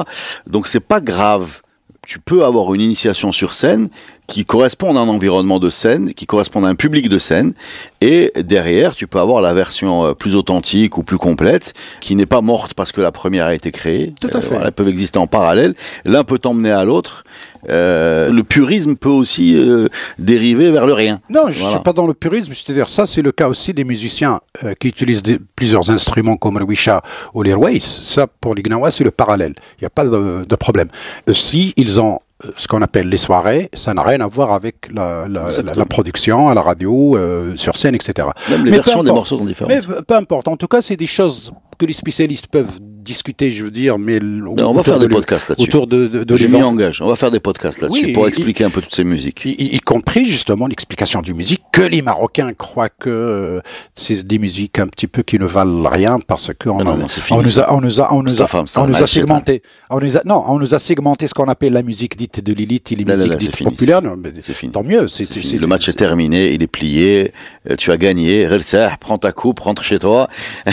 Donc 0.46 0.68
c'est 0.68 0.80
pas 0.80 1.00
grave 1.00 1.62
tu 2.06 2.18
peux 2.20 2.44
avoir 2.44 2.73
une 2.75 2.80
initiation 2.80 3.32
sur 3.32 3.52
scène 3.54 3.88
qui 4.26 4.46
correspond 4.46 4.96
à 4.96 5.00
un 5.00 5.08
environnement 5.08 5.58
de 5.58 5.68
scène, 5.68 6.14
qui 6.14 6.25
correspond 6.25 6.64
à 6.64 6.68
un 6.68 6.75
public 6.75 7.11
de 7.11 7.18
scène, 7.18 7.52
et 8.00 8.32
derrière, 8.38 8.94
tu 8.94 9.06
peux 9.06 9.18
avoir 9.18 9.42
la 9.42 9.52
version 9.52 10.04
euh, 10.06 10.14
plus 10.14 10.34
authentique 10.34 10.96
ou 10.96 11.02
plus 11.02 11.18
complète, 11.18 11.75
qui 12.00 12.16
n'est 12.16 12.25
pas 12.25 12.40
morte 12.40 12.73
parce 12.73 12.90
que 12.90 13.02
la 13.02 13.12
première 13.12 13.44
a 13.46 13.54
été 13.54 13.70
créée. 13.70 14.14
Tout 14.20 14.28
à 14.32 14.37
Euh, 14.38 14.40
fait. 14.40 14.49
voilà, 14.49 14.66
elles 14.68 14.73
peuvent 14.73 14.88
exister 14.88 15.18
en 15.18 15.26
parallèle. 15.26 15.75
L'un 16.06 16.25
peut 16.25 16.38
t'emmener 16.38 16.70
à 16.70 16.84
l'autre. 16.87 17.25
Euh, 17.71 18.30
le 18.30 18.42
purisme 18.44 18.97
peut 18.97 19.09
aussi 19.09 19.56
euh, 19.56 19.88
dériver 20.18 20.71
vers 20.71 20.87
le 20.87 20.92
rien. 20.92 21.21
Non, 21.30 21.44
je 21.49 21.56
ne 21.56 21.61
Voilà. 21.61 21.76
suis 21.76 21.83
pas 21.85 21.92
dans 21.92 22.06
le 22.06 22.14
purisme, 22.14 22.52
c'est-à-dire 22.54 22.88
ça, 22.88 23.06
c'est 23.06 23.23
le 23.23 23.33
cas 23.33 23.49
aussi 23.49 23.73
des 23.75 23.85
musiciens 23.85 24.40
euh, 24.64 24.75
qui 24.78 24.88
utilisent 24.88 25.23
des- 25.23 25.38
plusieurs 25.56 25.90
instruments 25.90 26.37
comme 26.37 26.59
le 26.59 26.64
wisha 26.64 27.02
ou 27.33 27.42
les 27.42 27.54
rways. 27.54 27.80
Ça, 27.80 28.26
pour 28.26 28.54
les 28.54 28.62
Gnawa, 28.62 28.90
c'est 28.90 29.04
le 29.04 29.11
parallèle. 29.11 29.54
Il 29.78 29.83
n'y 29.83 29.87
a 29.87 29.90
pas 29.90 30.04
de, 30.04 30.44
de 30.44 30.56
problème. 30.56 30.88
Si 31.33 31.73
ils 31.76 32.00
ont 32.00 32.18
ce 32.59 32.66
qu'on 32.68 32.83
appelle 32.83 33.09
les 33.09 33.16
soirées, 33.16 33.71
ça 33.73 33.94
n'a 33.94 34.02
rien 34.02 34.21
à 34.21 34.26
voir 34.26 34.52
avec 34.52 34.92
la, 34.92 35.26
la, 35.28 35.44
Exactement. 35.47 35.73
la- 35.73 35.78
la 35.78 35.87
production 35.87 36.49
à 36.50 36.54
la 36.54 36.61
radio, 36.62 37.16
euh, 37.16 37.52
sur 37.56 37.76
scène, 37.76 37.94
etc. 37.94 38.28
Même 38.50 38.64
les 38.64 38.71
Mais 38.73 38.76
versions 38.78 39.02
des 39.02 39.12
morceaux 39.12 39.38
sont 39.38 39.44
différentes. 39.47 39.73
Mais 39.73 40.02
peu 40.06 40.14
importe. 40.14 40.49
En 40.49 40.56
tout 40.56 40.66
cas, 40.66 40.83
c'est 40.83 40.97
des 40.97 41.06
choses 41.06 41.52
que 41.78 41.87
les 41.87 41.92
spécialistes 41.94 42.49
peuvent 42.49 42.78
discuter, 43.04 43.50
je 43.50 43.64
veux 43.64 43.70
dire, 43.70 43.99
mais 43.99 44.16
l- 44.16 44.42
on 44.49 44.73
va 44.73 44.82
faire 44.82 44.99
de 44.99 45.06
des 45.06 45.14
podcasts 45.14 45.49
là-dessus. 45.50 45.68
Autour 45.68 45.87
de, 45.87 46.06
de, 46.06 46.25
de 46.25 46.37
Je 46.37 46.46
m'y 46.49 46.62
engage. 46.62 47.00
On 47.02 47.06
va 47.06 47.16
faire 47.16 47.30
des 47.30 47.40
podcasts 47.40 47.80
là-dessus 47.80 48.06
Oui, 48.06 48.12
pour 48.12 48.26
expliquer 48.26 48.64
un 48.64 48.70
peu 48.70 48.80
toutes 48.80 48.94
ces 48.94 49.04
musiques. 49.04 49.44
y, 49.44 49.50
y- 49.50 49.76
y 49.76 49.80
compris 49.80 50.26
justement 50.26 50.66
l'explication 50.66 51.20
du 51.23 51.34
musique 51.34 51.62
que 51.73 51.82
les 51.82 52.02
Marocains 52.02 52.52
croient 52.54 52.88
que 52.88 53.11
euh, 53.11 53.61
c'est 53.94 54.26
des 54.26 54.38
musiques 54.38 54.78
un 54.78 54.87
petit 54.87 55.06
peu 55.06 55.23
qui 55.23 55.38
ne 55.38 55.44
valent 55.46 55.88
rien 55.88 56.18
parce 56.26 56.50
que 56.58 56.68
on, 56.68 56.78
Non, 56.78 56.84
non, 56.84 56.90
a- 56.92 56.96
non, 56.96 57.08
c'est 57.08 57.20
fini, 57.20 57.38
on 57.38 57.42
nous 57.42 57.61
a 57.61 57.73
on 57.75 57.80
nous 57.80 58.00
a 58.00 58.12
on 58.14 58.23
nous 58.23 58.42
a, 58.42 58.46
femme, 58.46 58.66
on 58.76 58.87
nous 58.87 59.02
a 59.02 59.06
segmenté 59.06 59.62
on 59.90 60.00
nous 60.00 60.16
a 60.16 60.23
non 60.25 60.42
on 60.49 60.58
nous 60.58 60.75
a 60.75 60.78
segmenté 60.78 61.26
ce 61.28 61.34
qu'on 61.34 61.49
appelle 61.49 61.73
la 61.75 61.82
musique 61.82 62.16
dite 62.16 62.42
de 62.42 62.52
l'élite 62.52 62.90
et 62.92 62.94
les 62.96 63.04
Là, 63.04 63.16
là, 63.16 63.16
musiques 63.16 63.32
là, 63.32 63.38
c'est 63.40 63.46
dites 63.46 63.56
fini. 63.56 63.70
populaires 63.70 64.02
Non, 64.02 64.16
C'est 64.40 64.52
fini. 64.54 64.73
tant 64.73 64.82
mieux 64.82 65.08
c'est 65.08 65.25
C'est 65.26 65.34
c'est- 65.34 65.40
fini. 65.40 65.52
c'est- 65.54 65.58
Le 65.58 65.66
match 65.66 65.88
est 65.88 65.92
terminé, 65.94 66.52
il 66.52 66.62
est 66.62 66.66
plié, 66.66 67.32
euh, 67.70 67.76
tu 67.76 67.90
as 67.92 67.96
gagné, 67.96 68.46
Relsah, 68.46 68.96
prends 69.00 69.18
ta 69.18 69.32
coupe, 69.32 69.61
rentre 69.61 69.82
chez 69.84 69.99
toi. 69.99 70.28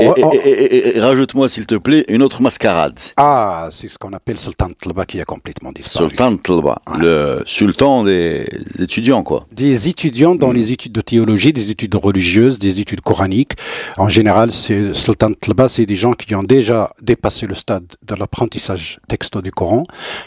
Et- 0.00 0.48
et- 0.48 0.96
et 0.96 1.00
rajoute-moi 1.06 1.48
s'il 1.48 1.66
te 1.66 1.74
plaît 1.76 2.04
une 2.08 2.22
autre 2.22 2.42
mascarade. 2.42 2.98
ah 3.16 3.68
c'est 3.70 3.88
ce 3.88 3.98
qu'on 3.98 4.12
appelle 4.12 4.38
Sultan 4.38 4.68
Tlaba 4.80 5.04
qui 5.06 5.20
a 5.20 5.24
complètement 5.24 5.72
disparu 5.72 6.08
Sultan 6.08 6.36
Tlba, 6.36 6.80
le 6.98 7.42
sultan 7.46 8.04
des 8.04 8.44
étudiants 8.78 9.22
quoi. 9.22 9.46
des 9.52 9.88
étudiants 9.88 10.34
Mm. 10.34 10.38
dans 10.38 10.52
les 10.52 10.72
études 10.72 10.92
de 10.92 11.00
théologie, 11.00 11.52
des 11.52 11.70
études 11.70 11.94
religieuses, 11.94 12.58
des 12.58 12.80
études 12.80 13.00
coraniques. 13.00 13.52
En 13.96 14.08
général, 14.08 14.50
c'est 14.50 14.94
Sultan 14.94 15.32
Tlaba, 15.32 15.68
c'est 15.68 15.86
des 15.86 15.94
gens 15.94 16.12
qui 16.12 16.34
ont 16.34 16.42
déjà 16.42 16.90
dépassé 17.02 17.46
le 17.46 17.54
stade 17.54 17.84
de 18.06 18.14
l'apprentissage 18.14 18.98
texto 19.08 19.42
du 19.42 19.50
Coran, 19.50 19.82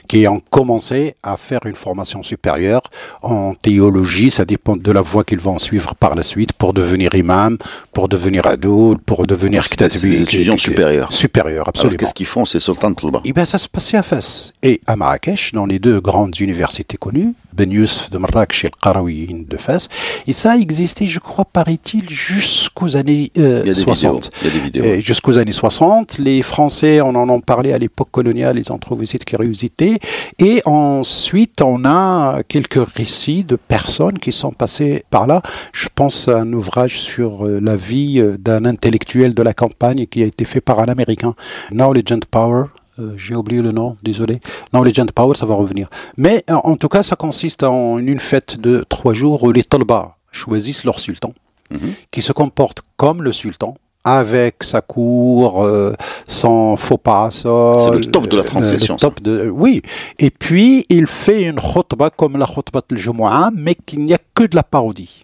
qui 0.07 0.27
ont 0.27 0.41
commencé 0.49 1.15
à 1.23 1.37
faire 1.37 1.61
une 1.65 1.75
formation 1.75 2.23
supérieure 2.23 2.81
en 3.21 3.53
théologie. 3.55 4.31
Ça 4.31 4.45
dépend 4.45 4.75
de 4.75 4.91
la 4.91 5.01
voie 5.01 5.23
qu'ils 5.23 5.39
vont 5.39 5.57
suivre 5.57 5.95
par 5.95 6.15
la 6.15 6.23
suite 6.23 6.53
pour 6.53 6.73
devenir 6.73 7.13
imam, 7.15 7.57
pour 7.93 8.07
devenir 8.09 8.45
ado, 8.47 8.97
pour 9.05 9.25
devenir 9.27 9.65
des 9.77 10.21
étudiants. 10.21 10.55
Supérieur. 10.69 11.13
Supérieur, 11.13 11.67
absolument. 11.67 11.97
qu'est-ce 11.97 12.13
qu'ils 12.13 12.25
font, 12.25 12.45
ces 12.45 12.59
sultans 12.59 12.91
de 12.91 12.95
Tlba 12.95 13.21
Eh 13.25 13.33
bien, 13.33 13.45
ça 13.45 13.57
se 13.57 13.67
passait 13.67 13.97
à 13.97 14.03
Fès 14.03 14.53
et 14.63 14.81
à 14.87 14.95
Marrakech, 14.95 15.53
dans 15.53 15.65
les 15.65 15.79
deux 15.79 15.99
grandes 15.99 16.39
universités 16.39 16.97
connues, 16.97 17.33
Ben 17.53 17.71
Youssef 17.71 18.09
de 18.09 18.17
Marrakech 18.17 18.65
et 18.65 18.67
le 18.67 18.81
Qarawiyin 18.81 19.43
de 19.47 19.57
Fès. 19.57 19.87
Et 20.27 20.33
ça 20.33 20.51
a 20.51 20.57
existé, 20.57 21.07
je 21.07 21.19
crois, 21.19 21.45
paraît-il, 21.45 22.09
jusqu'aux 22.09 22.95
années 22.95 23.31
euh, 23.37 23.61
Il 23.63 23.67
y 23.67 23.71
a 23.71 23.73
des 23.73 23.79
60. 23.79 24.25
vidéos. 24.25 24.31
Il 24.41 24.47
y 24.47 24.49
a 24.49 24.53
des 24.53 24.59
vidéos. 24.59 24.83
Et 24.85 25.01
Jusqu'aux 25.01 25.37
années 25.37 25.51
60, 25.51 26.17
les 26.19 26.41
Français, 26.41 27.01
on 27.01 27.15
en 27.15 27.29
a 27.29 27.41
parlé 27.41 27.73
à 27.73 27.77
l'époque 27.77 28.09
coloniale, 28.11 28.59
ils 28.59 28.71
ont 28.71 28.77
trouvé 28.77 29.05
cette 29.05 29.25
curiosité. 29.25 29.99
Et 30.37 30.61
ensuite, 30.65 31.61
on 31.61 31.85
a 31.85 32.41
quelques 32.47 32.87
récits 32.95 33.43
de 33.43 33.55
personnes 33.55 34.19
qui 34.19 34.31
sont 34.31 34.51
passées 34.51 35.03
par 35.09 35.27
là. 35.27 35.41
Je 35.73 35.87
pense 35.93 36.27
à 36.27 36.39
un 36.39 36.53
ouvrage 36.53 36.99
sur 36.99 37.45
euh, 37.45 37.59
la 37.61 37.75
vie 37.75 38.19
euh, 38.19 38.37
d'un 38.37 38.65
intellectuel 38.65 39.33
de 39.33 39.41
la 39.41 39.53
campagne 39.53 40.05
qui 40.07 40.23
a 40.23 40.25
été 40.25 40.45
fait 40.45 40.61
par 40.61 40.79
un 40.79 40.85
Américain, 40.85 41.35
Knowledge 41.71 42.11
and 42.11 42.19
Power. 42.29 42.65
Euh, 42.99 43.13
J'ai 43.17 43.35
oublié 43.35 43.61
le 43.61 43.71
nom, 43.71 43.95
désolé. 44.03 44.39
Knowledge 44.73 44.99
and 44.99 45.05
Power, 45.15 45.35
ça 45.35 45.45
va 45.45 45.55
revenir. 45.55 45.89
Mais 46.17 46.43
en 46.49 46.61
en 46.71 46.75
tout 46.75 46.89
cas, 46.89 47.03
ça 47.03 47.15
consiste 47.15 47.63
en 47.63 47.97
une 47.97 48.19
fête 48.19 48.59
de 48.59 48.85
trois 48.89 49.13
jours 49.13 49.43
où 49.43 49.51
les 49.51 49.63
Talbas 49.63 50.15
choisissent 50.31 50.83
leur 50.83 50.99
sultan 50.99 51.33
Mhm. 51.71 51.93
qui 52.11 52.21
se 52.21 52.33
comporte 52.33 52.79
comme 52.97 53.21
le 53.21 53.31
sultan, 53.31 53.75
avec 54.03 54.63
sa 54.63 54.81
cour, 54.81 55.63
euh, 55.63 55.93
sans 56.25 56.75
faux 56.77 56.97
parasol. 56.97 57.79
C'est 57.79 57.91
le 57.91 57.99
top 58.01 58.27
de 58.27 58.37
la 58.37 58.43
transgression, 58.43 58.95
le 58.95 58.99
top 58.99 59.21
de- 59.21 59.49
oui. 59.49 59.81
Et 60.17 60.31
puis, 60.31 60.85
il 60.89 61.05
fait 61.05 61.43
une 61.43 61.59
khutbah 61.59 62.09
comme 62.09 62.37
la 62.37 62.47
de 62.89 62.95
Jumu'ah, 62.97 63.51
mais 63.55 63.75
qu'il 63.75 63.99
n'y 64.05 64.13
a 64.13 64.19
que 64.33 64.43
de 64.43 64.55
la 64.55 64.63
parodie. 64.63 65.23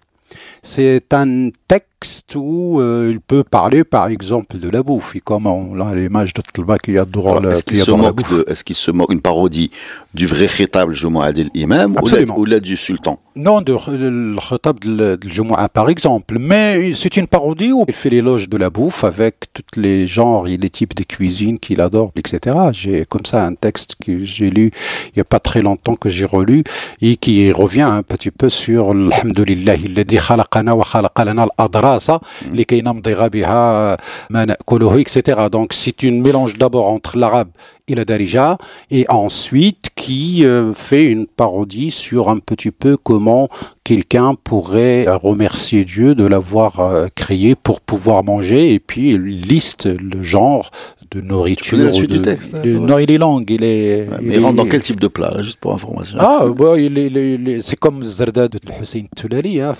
C'est 0.62 1.14
un 1.14 1.50
texte 1.68 1.90
où 2.36 2.80
euh, 2.80 3.10
il 3.12 3.20
peut 3.20 3.44
parler, 3.44 3.84
par 3.84 4.08
exemple, 4.08 4.58
de 4.58 4.70
la 4.70 4.84
bouffe. 4.84 5.16
Et 5.16 5.20
comment 5.20 5.74
là, 5.74 5.94
l'image 5.94 6.34
de 6.34 6.42
Tlba 6.42 6.78
qui 6.78 6.98
adore 6.98 7.40
la, 7.42 7.52
est-ce 7.52 7.64
qu'il 7.64 7.78
se 7.78 7.92
moque 7.92 8.22
Est-ce 8.48 8.64
qu'il 8.64 8.76
se 8.76 8.92
moque 8.92 9.12
une 9.12 9.22
parodie 9.22 9.72
du 10.14 10.26
vrai 10.26 10.48
khitab 10.48 10.92
Jumu'ah 10.92 11.32
de 11.32 11.46
l'imam 11.54 11.96
ou 12.36 12.46
là 12.46 12.60
du 12.60 12.78
sultan? 12.78 13.20
Non, 13.36 13.62
de 13.62 13.74
le 13.74 14.40
khitab 14.40 14.80
de 14.80 15.20
Jumu'ah, 15.26 15.70
par 15.70 15.90
exemple. 15.90 16.38
Mais 16.40 16.94
c'est 16.94 17.18
une 17.18 17.28
parodie 17.28 17.72
où 17.72 17.86
il 17.88 17.94
fait 17.94 18.10
l'éloge 18.10 18.50
de 18.50 18.58
la 18.58 18.70
bouffe 18.70 19.04
avec 19.04 19.36
tous 19.54 19.80
les 19.80 20.08
genres 20.08 20.48
et 20.48 20.58
les 20.58 20.70
types 20.70 20.96
de 20.96 21.04
cuisines 21.04 21.60
qu'il 21.60 21.82
adore, 21.82 22.12
etc. 22.16 22.56
J'ai 22.72 23.06
comme 23.06 23.26
ça 23.26 23.46
un 23.46 23.56
texte 23.56 23.96
que 24.04 24.24
j'ai 24.24 24.50
lu 24.50 24.72
il 25.08 25.18
n'y 25.18 25.22
a 25.22 25.26
pas 25.26 25.40
très 25.40 25.62
longtemps 25.62 25.96
que 25.96 26.10
j'ai 26.10 26.26
relu 26.26 26.64
et 27.02 27.16
qui 27.18 27.52
revient 27.52 27.82
un 27.82 28.04
petit 28.04 28.32
peu 28.32 28.50
sur 28.50 28.92
«Alhamdulillah, 28.92 29.76
il 29.76 29.94
dit 30.06 30.18
«Khalaqana 30.28 30.76
wa 30.76 30.86
khalaqalana 30.90 31.44
al-adrar 31.44 31.95
الأضراس 31.95 32.13
لكي 32.53 32.81
نمضغ 32.81 33.29
بها 33.29 33.97
ما 34.31 34.45
نأكله, 34.45 35.03
etc. 35.05 35.49
Donc 35.51 35.73
c'est 35.73 36.03
une 36.03 36.21
mélange 36.23 36.59
d'abord 36.59 36.87
entre 36.89 37.17
l'arabe 37.17 37.51
et 37.89 37.95
la 37.95 38.05
darija 38.05 38.57
et 38.91 39.05
ensuite 39.09 39.91
qui 39.97 40.45
euh, 40.45 40.73
fait 40.73 41.07
une 41.07 41.27
parodie 41.27 41.91
sur 41.91 42.31
un 42.31 42.39
petit 42.39 42.71
peu 42.71 42.97
comment 42.97 43.49
quelqu'un 43.85 44.35
pourrait 44.35 45.09
euh, 45.09 45.17
remercier 45.17 45.85
Dieu 45.85 46.15
de 46.15 46.25
l'avoir 46.25 46.81
euh, 46.81 47.09
créé 47.15 47.55
pour 47.55 47.81
pouvoir 47.81 48.23
manger 48.25 48.73
et 48.75 48.79
puis 48.79 49.11
il 49.11 49.43
liste 49.43 49.87
le 49.87 50.23
genre 50.23 50.71
de 51.12 51.22
nourriture. 51.22 51.78
connais 51.78 51.86
la 51.90 51.94
suite 51.94 52.10
ou 52.12 52.14
du 52.14 52.20
de- 52.20 52.24
texte, 52.24 52.56
hein, 52.56 52.62
de- 52.64 52.74
ouais. 52.78 52.80
non, 52.80 52.98
il 53.00 53.12
est 53.12 53.18
long, 53.18 53.44
il 53.48 53.64
est. 53.64 54.08
Ouais, 54.08 54.18
il 54.22 54.40
rentre 54.40 54.54
est- 54.54 54.58
dans 54.58 54.66
quel 54.66 54.82
type 54.82 55.00
de 55.00 55.08
plat, 55.08 55.32
là, 55.36 55.44
juste 55.44 55.58
pour 55.60 55.74
information 55.74 56.18
ah, 56.20 56.46
bah, 56.58 56.74
il 56.78 56.98
est- 56.98 57.08
il 57.08 57.18
est- 57.18 57.34
il 57.36 57.50
est- 57.50 57.62
c'est 57.62 57.76
comme 57.76 58.04
Zardad 58.04 58.52
de 58.52 58.60
Hussein 58.82 59.04
Toulali, 59.16 59.62
hein, 59.62 59.74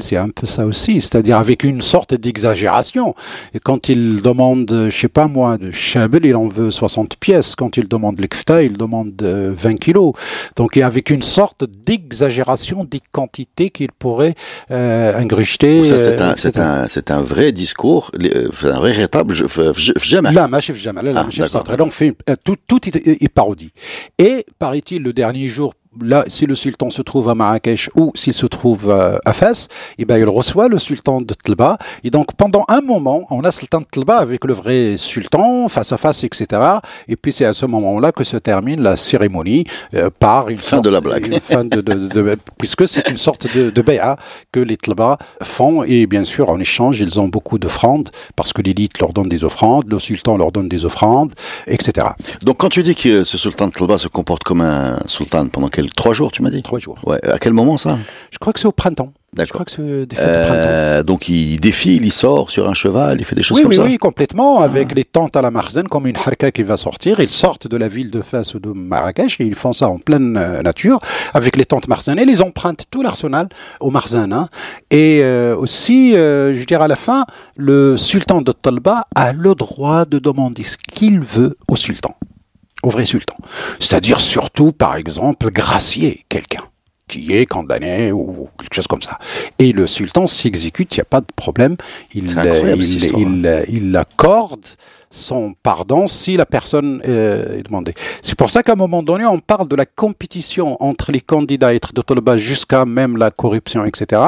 c'est 0.00 0.16
un 0.16 0.28
peu 0.30 0.46
ça 0.46 0.64
aussi, 0.66 1.00
c'est-à-dire 1.00 1.36
avec 1.38 1.64
une 1.64 1.82
sorte 1.82 2.14
d'exagération. 2.14 3.14
Et 3.54 3.58
quand 3.60 3.88
il 3.88 4.22
demande, 4.22 4.70
euh, 4.72 4.90
je 4.90 4.96
sais 4.96 5.08
pas 5.08 5.26
moi, 5.28 5.58
de 5.58 5.70
Chabel, 5.70 6.24
il 6.24 6.34
en 6.36 6.48
veut 6.48 6.70
60 6.70 7.16
pièces. 7.16 7.54
Quand 7.56 7.76
il 7.76 7.88
demande 7.88 8.20
l'Ekfta, 8.20 8.62
il 8.62 8.76
demande 8.76 9.12
euh, 9.22 9.52
20 9.56 9.76
kilos. 9.78 10.12
Donc, 10.56 10.76
et 10.76 10.82
avec 10.82 11.10
une 11.10 11.22
sorte 11.22 11.64
d'exagération 11.86 12.84
des 12.84 13.00
quantités 13.12 13.70
qu'il 13.70 13.92
pourrait 13.98 14.34
euh, 14.70 15.16
ingurgiter. 15.18 15.84
Ça, 15.84 15.98
c'est 15.98 16.20
euh, 16.20 16.30
un, 16.32 16.36
c'est 16.36 16.48
etc. 16.50 16.64
un, 16.64 16.86
c'est 16.88 17.10
un 17.10 17.20
vrai 17.20 17.52
discours, 17.52 18.10
euh, 18.22 18.48
un 18.64 18.78
vrai 18.80 18.92
f- 18.92 20.04
jamais. 20.04 20.30
Là, 20.48 20.56
ma 20.56 20.60
chef 20.60 20.76
Jamal, 20.78 21.04
là, 21.04 21.12
Ah, 21.14 21.24
ma 21.24 21.30
chef 21.30 21.40
d'accord. 21.40 21.50
Sartre. 21.66 21.76
Là, 21.76 21.84
on 21.84 21.90
fait 21.90 22.16
euh, 22.30 22.36
tout, 22.42 22.56
tout 22.66 22.80
est 22.88 23.28
parodie. 23.28 23.70
Et 24.18 24.46
paraît-il 24.58 25.02
le 25.02 25.12
dernier 25.12 25.46
jour, 25.46 25.74
là, 26.00 26.24
si 26.28 26.46
le 26.46 26.54
sultan 26.54 26.90
se 26.90 27.02
trouve 27.02 27.28
à 27.28 27.34
Marrakech 27.34 27.90
ou 27.96 28.12
s'il 28.14 28.32
se 28.34 28.46
trouve 28.46 28.90
euh, 28.90 29.18
à 29.24 29.32
Fès, 29.32 29.68
eh 29.98 30.04
ben, 30.04 30.18
il 30.18 30.28
reçoit 30.28 30.68
le 30.68 30.78
sultan 30.78 31.20
de 31.20 31.34
Tlba. 31.34 31.78
Et 32.04 32.10
donc, 32.10 32.34
pendant 32.36 32.64
un 32.68 32.80
moment, 32.80 33.26
on 33.30 33.40
a 33.44 33.48
le 33.48 33.52
sultan 33.52 33.80
de 33.80 33.86
Tlba 33.90 34.18
avec 34.18 34.44
le 34.44 34.52
vrai 34.52 34.96
sultan, 34.96 35.68
face 35.68 35.92
à 35.92 35.96
face, 35.96 36.24
etc. 36.24 36.46
Et 37.08 37.16
puis, 37.16 37.32
c'est 37.32 37.44
à 37.44 37.52
ce 37.52 37.66
moment-là 37.66 38.12
que 38.12 38.24
se 38.24 38.36
termine 38.36 38.80
la 38.82 38.96
cérémonie 38.96 39.64
euh, 39.94 40.10
par 40.18 40.48
une 40.48 40.56
Fin 40.58 40.76
sorte- 40.76 40.84
de 40.84 40.90
la 40.90 41.00
blague. 41.00 41.32
fin 41.40 41.64
de, 41.64 41.80
de- 41.80 41.94
de- 41.94 42.08
de- 42.08 42.36
puisque 42.58 42.86
c'est 42.86 43.08
une 43.08 43.16
sorte 43.16 43.46
de, 43.56 43.70
de 43.70 43.82
bay'a 43.82 44.16
que 44.52 44.60
les 44.60 44.76
Tlba 44.76 45.18
font. 45.42 45.82
Et 45.84 46.06
bien 46.06 46.24
sûr, 46.24 46.50
en 46.50 46.60
échange, 46.60 47.00
ils 47.00 47.18
ont 47.18 47.28
beaucoup 47.28 47.58
d'offrandes 47.58 48.10
parce 48.36 48.52
que 48.52 48.62
l'élite 48.62 48.98
leur 49.00 49.12
donne 49.12 49.28
des 49.28 49.44
offrandes, 49.44 49.84
le 49.90 49.98
sultan 49.98 50.36
leur 50.36 50.52
donne 50.52 50.68
des 50.68 50.84
offrandes, 50.84 51.32
etc. 51.66 52.08
Donc 52.42 52.58
quand 52.58 52.68
tu 52.68 52.82
dis 52.82 52.94
que 52.94 53.24
ce 53.24 53.38
sultan 53.38 53.68
de 53.68 53.72
Tlba 53.72 53.98
se 53.98 54.08
comporte 54.08 54.44
comme 54.44 54.60
un 54.60 54.98
sultan 55.06 55.48
pendant 55.48 55.68
quel 55.78 55.90
trois 55.92 56.12
jours, 56.12 56.32
tu 56.32 56.42
m'as 56.42 56.50
dit 56.50 56.60
Trois 56.64 56.80
jours. 56.80 56.98
Ouais. 57.06 57.20
À 57.24 57.38
quel 57.38 57.52
moment 57.52 57.76
ça? 57.76 57.96
Je 58.32 58.38
crois 58.38 58.52
que 58.52 58.58
c'est 58.58 58.66
au 58.66 58.72
printemps. 58.72 59.12
Je 59.38 59.44
crois 59.52 59.64
que 59.64 59.70
c'est 59.70 60.06
des 60.06 60.16
fêtes 60.16 60.26
de 60.26 60.44
printemps. 60.46 60.68
Euh, 60.68 61.02
Donc 61.04 61.28
il 61.28 61.60
défile, 61.60 62.04
il 62.04 62.10
sort 62.12 62.50
sur 62.50 62.68
un 62.68 62.74
cheval, 62.74 63.18
il 63.20 63.24
fait 63.24 63.36
des 63.36 63.44
choses 63.44 63.58
Oui, 63.58 63.62
comme 63.62 63.70
oui, 63.70 63.76
ça? 63.76 63.84
oui, 63.84 63.96
complètement, 63.98 64.60
avec 64.60 64.92
les 64.92 65.04
tentes 65.04 65.36
à 65.36 65.42
la 65.42 65.52
Marzen, 65.52 65.86
comme 65.86 66.08
une 66.08 66.16
harka 66.16 66.50
qui 66.50 66.64
va 66.64 66.76
sortir. 66.76 67.20
Ils 67.20 67.28
sortent 67.30 67.68
de 67.68 67.76
la 67.76 67.86
ville 67.86 68.10
de 68.10 68.22
Fès 68.22 68.54
ou 68.54 68.58
de 68.58 68.70
Marrakech 68.72 69.40
et 69.40 69.44
ils 69.44 69.54
font 69.54 69.72
ça 69.72 69.88
en 69.88 69.98
pleine 69.98 70.36
euh, 70.36 70.62
nature, 70.62 70.98
avec 71.34 71.56
les 71.56 71.64
tentes 71.66 71.86
Marzen. 71.86 72.18
Et 72.18 72.22
ils 72.22 72.42
empruntent 72.42 72.86
tout 72.90 73.02
l'arsenal 73.02 73.48
au 73.80 73.90
Marzen. 73.92 74.32
hein. 74.32 74.48
Et 74.90 75.20
euh, 75.22 75.54
aussi, 75.56 76.16
euh, 76.16 76.54
je 76.58 76.64
dirais 76.64 76.84
à 76.84 76.88
la 76.88 76.96
fin, 76.96 77.24
le 77.56 77.96
sultan 77.96 78.40
de 78.42 78.50
Talba 78.50 79.04
a 79.14 79.32
le 79.32 79.54
droit 79.54 80.04
de 80.06 80.18
demander 80.18 80.64
ce 80.64 80.76
qu'il 80.92 81.20
veut 81.20 81.56
au 81.68 81.76
sultan, 81.76 82.16
au 82.82 82.90
vrai 82.90 83.04
sultan. 83.04 83.36
C'est-à-dire 83.80 84.20
surtout, 84.20 84.72
par 84.72 84.96
exemple, 84.96 85.50
gracier 85.50 86.24
quelqu'un 86.28 86.64
qui 87.08 87.34
est 87.34 87.46
condamné 87.46 88.12
ou 88.12 88.48
quelque 88.60 88.74
chose 88.74 88.86
comme 88.86 89.02
ça. 89.02 89.18
Et 89.58 89.72
le 89.72 89.86
sultan 89.86 90.26
s'exécute, 90.26 90.94
il 90.94 90.98
n'y 90.98 91.02
a 91.02 91.06
pas 91.06 91.22
de 91.22 91.32
problème. 91.34 91.76
Il, 92.14 92.26
il, 93.16 93.64
il 93.68 93.96
accorde 93.96 94.66
son 95.10 95.54
pardon 95.62 96.06
si 96.06 96.36
la 96.36 96.44
personne 96.44 97.00
est 97.02 97.62
demandée. 97.62 97.94
C'est 98.22 98.36
pour 98.36 98.50
ça 98.50 98.62
qu'à 98.62 98.72
un 98.72 98.76
moment 98.76 99.02
donné, 99.02 99.24
on 99.24 99.38
parle 99.38 99.66
de 99.68 99.74
la 99.74 99.86
compétition 99.86 100.76
entre 100.82 101.10
les 101.10 101.22
candidats 101.22 101.68
à 101.68 101.74
être 101.74 101.94
de 101.94 102.02
Tolba 102.02 102.36
jusqu'à 102.36 102.84
même 102.84 103.16
la 103.16 103.30
corruption, 103.30 103.86
etc. 103.86 104.20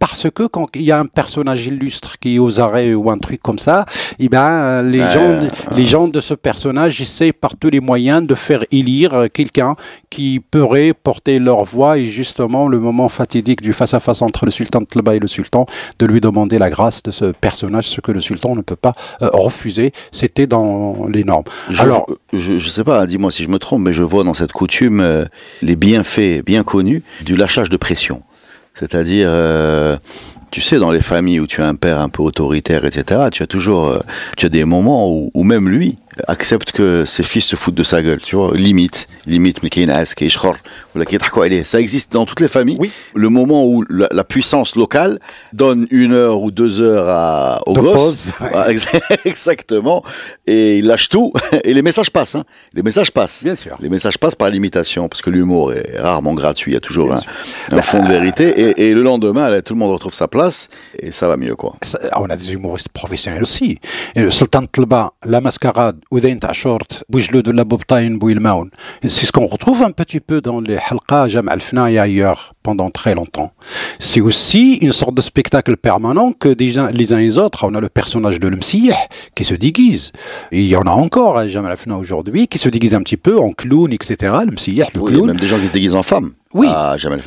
Parce 0.00 0.30
que 0.30 0.46
quand 0.46 0.66
il 0.74 0.82
y 0.82 0.92
a 0.92 0.98
un 0.98 1.04
personnage 1.04 1.66
illustre 1.66 2.18
qui 2.18 2.36
est 2.36 2.38
aux 2.38 2.58
arrêts 2.58 2.94
ou 2.94 3.10
un 3.10 3.18
truc 3.18 3.42
comme 3.42 3.58
ça, 3.58 3.84
eh 4.18 4.30
ben, 4.30 4.82
les, 4.82 5.00
Ouais, 5.00 5.12
gens, 5.12 5.40
les 5.76 5.84
gens 5.84 6.08
de 6.08 6.20
ce 6.20 6.32
personnage 6.34 7.00
essaient 7.02 7.34
par 7.34 7.54
tous 7.56 7.68
les 7.68 7.80
moyens 7.80 8.26
de 8.26 8.34
faire 8.34 8.64
élire 8.72 9.12
euh, 9.14 9.26
quelqu'un 9.32 9.76
qui 10.08 10.40
pourrait 10.40 10.94
porter 10.94 11.38
leur 11.38 11.64
voix 11.64 11.98
et 11.98 12.06
justement 12.06 12.66
le 12.66 12.80
moment 12.80 13.08
fatidique 13.10 13.60
du 13.60 13.74
face-à-face 13.74 14.22
entre 14.22 14.46
le 14.46 14.50
sultan 14.50 14.80
de 14.80 14.86
Tleba 14.86 15.14
et 15.16 15.18
le 15.18 15.26
sultan, 15.26 15.66
de 15.98 16.06
lui 16.06 16.20
demander 16.22 16.58
la 16.58 16.70
grâce 16.70 17.02
de 17.02 17.10
ce 17.10 17.26
personnage, 17.26 17.84
ce 17.84 18.00
que 18.00 18.10
le 18.10 18.20
sultan 18.20 18.56
ne 18.56 18.62
peut 18.62 18.76
pas 18.76 18.94
euh, 19.20 19.28
refuser. 19.34 19.92
C'était 20.12 20.46
dans 20.46 21.06
les 21.08 21.24
normes. 21.24 21.44
Je, 21.68 21.82
Alors, 21.82 22.06
je, 22.32 22.56
je 22.56 22.68
sais 22.70 22.84
pas, 22.84 23.06
dis-moi 23.06 23.30
si 23.30 23.42
je 23.42 23.48
me 23.48 23.58
trompe, 23.58 23.82
mais 23.82 23.92
je 23.92 24.02
vois 24.02 24.24
dans 24.24 24.34
cette 24.34 24.52
coutume 24.52 25.00
euh, 25.00 25.26
les 25.60 25.76
bienfaits 25.76 26.42
bien 26.44 26.62
connus 26.64 27.02
du 27.22 27.36
lâchage 27.36 27.68
de 27.68 27.76
pression. 27.76 28.22
C'est-à-dire, 28.80 29.28
euh, 29.30 29.98
tu 30.50 30.60
sais, 30.60 30.78
dans 30.78 30.90
les 30.90 31.00
familles 31.00 31.40
où 31.40 31.46
tu 31.46 31.62
as 31.62 31.68
un 31.68 31.74
père 31.74 32.00
un 32.00 32.08
peu 32.08 32.22
autoritaire, 32.22 32.84
etc., 32.84 33.28
tu 33.32 33.42
as 33.42 33.46
toujours, 33.46 33.88
euh, 33.88 33.98
tu 34.36 34.46
as 34.46 34.48
des 34.48 34.64
moments 34.64 35.10
où, 35.10 35.30
où 35.34 35.44
même 35.44 35.68
lui 35.68 35.96
accepte 36.28 36.72
que 36.72 37.04
ses 37.06 37.22
fils 37.22 37.46
se 37.46 37.56
foutent 37.56 37.76
de 37.76 37.82
sa 37.84 38.02
gueule, 38.02 38.20
tu 38.20 38.36
vois, 38.36 38.50
limite, 38.54 39.06
limite. 39.26 39.58
Ça 41.64 41.80
existe 41.80 42.12
dans 42.12 42.26
toutes 42.26 42.40
les 42.40 42.48
familles. 42.48 42.76
Oui. 42.78 42.90
Le 43.14 43.28
moment 43.28 43.64
où 43.66 43.84
la, 43.88 44.08
la 44.10 44.24
puissance 44.24 44.76
locale 44.76 45.18
donne 45.52 45.86
une 45.90 46.12
heure 46.12 46.42
ou 46.42 46.50
deux 46.50 46.80
heures 46.80 47.06
à, 47.08 47.60
au 47.66 47.74
De 47.74 47.80
gosse. 47.80 47.94
pause, 47.94 48.32
ouais. 48.40 48.48
Voilà, 48.52 48.70
ex- 48.72 48.86
Exactement. 49.24 50.02
Et 50.46 50.78
il 50.78 50.86
lâche 50.86 51.08
tout. 51.08 51.32
Et 51.64 51.72
les 51.74 51.82
messages 51.82 52.10
passent. 52.10 52.34
Hein. 52.34 52.44
Les 52.74 52.82
messages 52.82 53.12
passent. 53.12 53.44
Bien 53.44 53.54
sûr. 53.54 53.76
Les 53.80 53.88
messages 53.88 54.18
passent 54.18 54.34
par 54.34 54.50
l'imitation, 54.50 55.08
parce 55.08 55.22
que 55.22 55.30
l'humour 55.30 55.72
est 55.72 55.98
rarement 55.98 56.34
gratuit. 56.34 56.72
Il 56.72 56.74
y 56.74 56.78
a 56.78 56.80
toujours 56.80 57.12
un, 57.14 57.20
un 57.72 57.82
fond 57.82 58.02
de 58.02 58.08
vérité. 58.08 58.48
Et, 58.60 58.88
et 58.88 58.94
le 58.94 59.02
lendemain, 59.02 59.48
là, 59.48 59.62
tout 59.62 59.74
le 59.74 59.78
monde 59.78 59.92
retrouve 59.92 60.12
sa 60.14 60.28
place. 60.28 60.39
Et 60.98 61.12
ça 61.12 61.28
va 61.28 61.36
mieux, 61.36 61.54
quoi. 61.56 61.74
Ça- 61.82 61.98
on 62.16 62.28
a 62.30 62.36
des 62.36 62.52
humoristes 62.52 62.88
professionnels 62.88 63.42
aussi. 63.42 63.78
Le 64.16 64.30
Sultan 64.30 64.64
Tlba, 64.66 65.12
la 65.24 65.40
mascarade, 65.40 65.98
Oudain 66.10 66.36
Tachort, 66.38 66.86
Boujlou 67.08 67.42
de 67.42 67.50
la 67.50 67.64
Bobtaïn, 67.64 68.16
Bouilmaoun. 68.16 68.70
C'est 69.02 69.26
ce 69.26 69.32
qu'on 69.32 69.46
retrouve 69.46 69.82
un 69.82 69.90
petit 69.90 70.20
peu 70.20 70.40
dans 70.40 70.60
les 70.60 70.78
halqa, 70.88 71.28
Jam 71.28 71.48
al-Fna 71.48 71.90
et 71.90 71.98
ailleurs 71.98 72.54
pendant 72.62 72.90
très 72.90 73.14
longtemps. 73.14 73.52
c'est 73.98 74.20
aussi 74.20 74.74
une 74.76 74.92
sorte 74.92 75.14
de 75.14 75.20
spectacle 75.20 75.76
permanent 75.76 76.32
que 76.32 76.48
déjà 76.48 76.90
les 76.90 77.12
uns 77.12 77.18
et 77.18 77.22
les 77.24 77.38
autres, 77.38 77.66
on 77.68 77.74
a 77.74 77.80
le 77.80 77.88
personnage 77.88 78.40
de 78.40 78.48
l'Msiyah 78.48 78.96
qui 79.34 79.44
se 79.44 79.54
déguise. 79.54 80.12
Et 80.52 80.60
il 80.60 80.68
y 80.68 80.76
en 80.76 80.82
a 80.82 80.90
encore, 80.90 81.38
hein, 81.38 81.48
jamais 81.48 81.68
la 81.68 81.76
aujourd'hui, 81.96 82.48
qui 82.48 82.58
se 82.58 82.68
déguise 82.68 82.94
un 82.94 83.02
petit 83.02 83.16
peu 83.16 83.38
en 83.38 83.52
clown, 83.52 83.92
etc. 83.92 84.16
Le 84.46 85.00
oui, 85.00 85.12
clown. 85.12 85.26
même 85.26 85.36
des 85.36 85.46
gens 85.46 85.58
qui 85.58 85.68
se 85.68 85.72
déguisent 85.72 85.94
en 85.94 86.02
femmes. 86.02 86.32
Oui, 86.52 86.68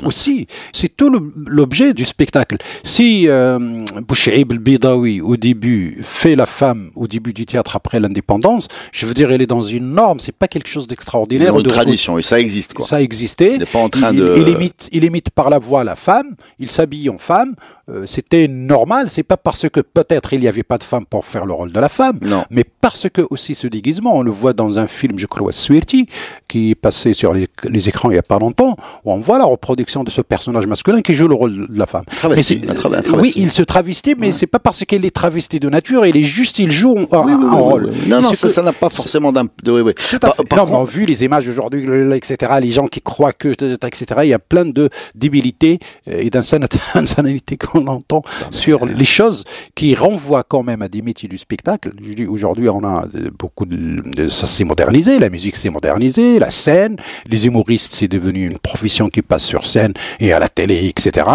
aussi. 0.04 0.48
C'est 0.74 0.98
tout 0.98 1.10
l'objet 1.46 1.94
du 1.94 2.04
spectacle. 2.04 2.58
Si 2.84 3.30
euh, 3.30 3.58
Bouchaïb 4.06 4.52
el-Bidawi, 4.52 5.22
au 5.22 5.38
début, 5.38 6.02
fait 6.04 6.36
la 6.36 6.46
femme 6.46 6.90
au 6.96 7.08
début 7.08 7.32
du 7.32 7.46
théâtre 7.46 7.78
après 7.78 8.02
l'indépendance, 8.02 8.68
je 8.92 9.06
veux 9.06 9.14
dire, 9.14 9.32
elle 9.32 9.42
est 9.42 9.48
dans 9.48 9.62
une 9.62 9.94
norme, 9.94 10.20
c'est 10.20 10.36
pas 10.36 10.50
quelque 10.50 10.68
chose 10.68 10.88
d'extraordinaire. 10.88 11.58
Une 11.58 11.64
tradition, 11.64 12.18
et 12.18 12.24
ça 12.24 12.40
existe, 12.40 12.74
quoi. 12.74 12.86
Ça 12.86 13.02
existait. 13.02 13.54
Il 13.54 13.60
n'est 13.60 13.66
pas 13.66 13.80
en 13.80 13.90
train 13.90 14.12
il, 14.12 14.20
de... 14.20 14.36
Il 14.38 14.50
imite, 14.50 14.90
il 14.92 15.06
imite 15.06 15.30
par 15.30 15.50
la 15.50 15.58
voix 15.58 15.86
la 15.86 15.96
femme, 15.96 16.36
il 16.60 16.70
s'habille 16.70 17.10
en 17.10 17.18
femme, 17.18 17.56
euh, 17.90 18.06
c'était 18.06 18.48
normal, 18.48 19.10
c'est 19.10 19.24
pas 19.24 19.36
parce 19.36 19.68
que 19.70 19.82
peut-être 19.82 20.32
il 20.32 20.40
n'y 20.40 20.48
avait 20.48 20.64
pas 20.64 20.78
de 20.78 20.84
femme 20.84 21.06
pour 21.06 21.26
faire 21.26 21.46
le 21.46 21.54
rôle 21.54 21.72
de 21.72 21.80
la 21.80 21.90
femme, 21.90 22.18
non. 22.22 22.46
mais 22.50 22.64
parce 22.64 23.10
que 23.10 23.22
aussi 23.30 23.56
ce 23.56 23.68
déguisement, 23.68 24.16
on 24.16 24.22
le 24.22 24.32
voit 24.32 24.54
dans 24.54 24.80
un 24.80 24.88
film, 24.88 25.20
je 25.20 25.28
crois, 25.28 25.52
Swirty, 25.52 26.08
qui 26.48 26.72
est 26.72 26.76
passé 26.76 27.14
sur 27.14 27.34
les, 27.34 27.48
les 27.70 27.90
écrans 27.90 28.10
il 28.10 28.16
y 28.16 28.20
a 28.20 28.24
pas 28.24 28.40
longtemps, 28.40 28.78
on 29.14 29.20
voit 29.20 29.38
la 29.38 29.46
reproduction 29.46 30.04
de 30.04 30.10
ce 30.10 30.22
personnage 30.22 30.68
masculin 30.68 31.02
qui 31.02 31.14
joue 31.14 31.28
le 31.28 31.36
rôle 31.36 31.68
de 31.68 31.80
la 31.80 31.86
femme. 31.86 32.04
Travesti, 32.16 32.62
mais 32.68 32.74
tra 32.74 32.90
travesti. 32.90 33.14
Oui, 33.16 33.34
il 33.36 33.52
se 33.52 33.64
travestit, 33.64 34.16
mais 34.18 34.28
ouais. 34.28 34.34
c'est 34.34 34.48
pas 34.48 34.60
parce 34.60 34.84
qu'il 34.86 35.06
est 35.06 35.16
travesti 35.16 35.60
de 35.60 35.70
nature, 35.70 36.06
il 36.06 36.18
est 36.18 36.24
juste, 36.24 36.60
il 36.60 36.72
joue 36.72 36.98
un, 37.12 37.26
oui, 37.26 37.34
oui, 37.34 37.46
un 37.46 37.52
rôle. 37.52 37.92
Non, 38.08 38.22
non, 38.22 38.34
ça 38.34 38.62
n'a 38.62 38.74
pas 38.74 38.90
forcément 38.90 39.32
d'un. 39.32 39.46
Oui, 39.66 39.82
oui. 39.82 39.94
Par, 40.20 40.36
par 40.36 40.66
non, 40.66 40.80
contre... 40.80 40.92
vu 40.92 41.06
les 41.06 41.24
images 41.24 41.48
aujourd'hui, 41.48 41.86
etc., 42.16 42.54
les 42.62 42.70
gens 42.70 42.88
qui 42.88 43.02
croient 43.02 43.34
que, 43.34 43.50
etc., 43.50 44.06
il 44.24 44.30
y 44.30 44.34
a 44.34 44.40
plein 44.40 44.66
de 44.66 44.90
débilités 45.16 45.80
et 46.10 46.30
d'insanité 46.96 47.58
qu'on 47.58 47.88
entend 47.88 48.24
sur 48.52 48.86
les 48.86 49.06
choses 49.06 49.44
qui 49.76 49.96
renvoient 49.96 50.44
quand 50.44 50.64
même 50.64 50.82
à 50.82 50.88
des 50.88 51.02
métiers 51.02 51.30
du 51.30 51.38
spectacle. 51.38 51.92
Aujourd'hui, 52.28 52.70
on 52.70 52.84
a 52.84 53.06
beaucoup 53.38 53.66
de, 53.66 54.30
ça 54.30 54.48
s'est 54.48 54.64
modernisé, 54.64 55.20
la 55.20 55.30
musique 55.30 55.56
s'est 55.56 55.70
modernisée, 55.70 56.40
la 56.40 56.50
scène, 56.50 56.98
les 57.30 57.46
humoristes, 57.46 57.94
c'est 57.94 58.08
devenu 58.08 58.48
une 58.48 58.60
profession 58.60 59.03
qui 59.10 59.22
passe 59.22 59.44
sur 59.44 59.68
scène 59.68 59.94
et 60.20 60.34
à 60.34 60.40
la 60.40 60.48
télé, 60.48 60.86
etc. 60.88 61.28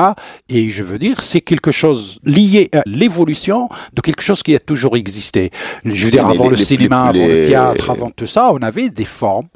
Et 0.48 0.70
je 0.70 0.82
veux 0.82 0.98
dire, 0.98 1.22
c'est 1.22 1.40
quelque 1.40 1.70
chose 1.70 2.18
lié 2.24 2.68
à 2.72 2.82
l'évolution 2.86 3.68
de 3.94 4.00
quelque 4.00 4.22
chose 4.22 4.42
qui 4.42 4.54
a 4.54 4.58
toujours 4.58 4.96
existé. 4.96 5.50
Je 5.84 6.04
veux 6.04 6.10
dire, 6.10 6.26
avant 6.26 6.44
les- 6.44 6.50
le 6.50 6.56
les- 6.56 6.64
cinéma, 6.64 7.10
les- 7.12 7.20
avant 7.22 7.28
le 7.34 7.46
théâtre, 7.46 7.90
avant 7.90 8.10
tout 8.10 8.26
ça, 8.26 8.50
on 8.52 8.62
avait 8.62 8.88
des 8.88 9.04
formes 9.04 9.48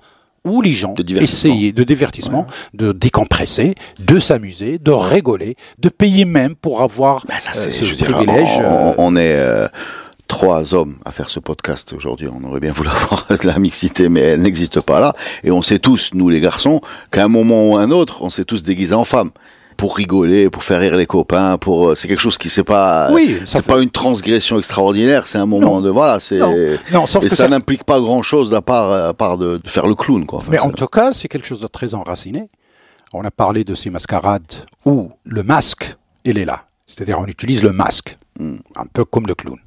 où 0.45 0.61
les 0.61 0.73
gens 0.73 0.95
De 0.95 1.19
essayaient 1.23 1.71
de 1.71 1.85
divertissement, 1.85 2.47
de 2.75 2.91
décompresser, 2.91 3.77
de 4.01 4.19
s'amuser, 4.19 4.79
de 4.79 4.91
rigoler, 4.91 5.55
de 5.79 5.89
payer 5.89 6.25
même 6.25 6.57
pour 6.57 6.83
avoir 6.83 7.25
ça, 7.39 7.53
euh, 7.57 7.71
ce 7.71 7.85
je 7.85 7.91
veux 7.91 7.97
dire, 7.97 8.11
privilège. 8.13 8.49
on, 8.59 8.63
euh, 8.65 8.95
on 8.99 9.15
est 9.15 9.37
euh, 9.37 9.69
trois 10.33 10.73
hommes 10.73 10.97
à 11.05 11.11
faire 11.13 11.29
ce 11.29 11.41
podcast 11.41 11.93
aujourd'hui. 11.93 12.27
On 12.27 12.43
aurait 12.49 12.59
bien 12.61 12.73
voulu 12.73 12.89
avoir 13.03 13.27
de 13.29 13.47
la 13.47 13.59
mixité, 13.59 14.09
mais 14.09 14.21
elle 14.23 14.41
n'existe 14.41 14.81
pas 14.81 14.99
là. 14.99 15.13
Et 15.45 15.51
on 15.51 15.61
sait 15.61 15.79
tous, 15.79 16.11
nous 16.15 16.31
les 16.31 16.41
garçons, 16.41 16.81
qu'à 17.11 17.25
un 17.25 17.29
moment 17.29 17.69
ou 17.69 17.77
un 17.77 17.91
autre, 17.91 18.23
on 18.23 18.31
s'est 18.31 18.45
tous 18.45 18.63
déguisés 18.63 18.95
en 18.95 19.05
femmes. 19.05 19.31
Pour 19.77 19.97
rigoler, 19.97 20.49
pour 20.49 20.63
faire 20.65 20.81
rire 20.81 20.97
les 20.97 21.07
copains, 21.07 21.59
pour 21.59 21.89
euh, 21.91 21.95
c'est 21.95 22.07
quelque 22.09 22.21
chose 22.21 22.39
qui 22.39 22.49
c'est 22.51 22.63
pas 22.65 23.11
Oui, 23.11 23.39
c'est 23.47 23.65
pas 23.65 23.79
une 23.81 23.91
transgression 23.91 24.59
extraordinaire, 24.59 25.27
c'est 25.27 25.39
un 25.39 25.47
moment 25.47 25.77
Non. 25.77 25.81
de 25.81 25.91
voilà, 25.91 26.19
c'est 26.21 26.39
Non. 26.39 26.55
Non, 26.93 27.07
sauf 27.07 27.25
et 27.25 27.29
que 27.29 27.35
ça, 27.35 27.45
ça- 27.45 27.49
n'implique 27.49 27.85
pas 27.85 27.99
grand 28.01 28.23
chose 28.23 28.55
à 28.55 28.61
part 28.63 28.91
à 28.93 29.13
part 29.15 29.39
de, 29.39 29.59
de 29.63 29.69
faire 29.69 29.87
le 29.87 29.95
clown 29.95 30.25
quoi. 30.27 30.39
Enfin, 30.41 30.51
Mais 30.51 30.59
en 30.59 30.71
tout 30.71 30.87
cas, 30.87 31.13
c'est 31.13 31.27
quelque 31.29 31.47
chose 31.47 31.61
de 31.61 31.67
très 31.67 31.95
enraciné. 31.95 32.49
On 33.15 33.25
a 33.25 33.31
parlé 33.31 33.65
de 33.65 33.75
ces 33.75 33.91
mascarades 33.91 34.55
où 34.87 35.11
le 35.25 35.43
masque, 35.43 35.97
il 36.25 36.39
est 36.39 36.45
là. 36.47 36.65
C'est-à-dire, 36.87 37.19
on 37.19 37.27
utilise 37.27 37.63
le 37.63 37.73
masque, 37.73 38.19
un 38.77 38.87
peu 38.93 39.05
comme 39.05 39.27
le 39.27 39.35
clown. 39.35 39.59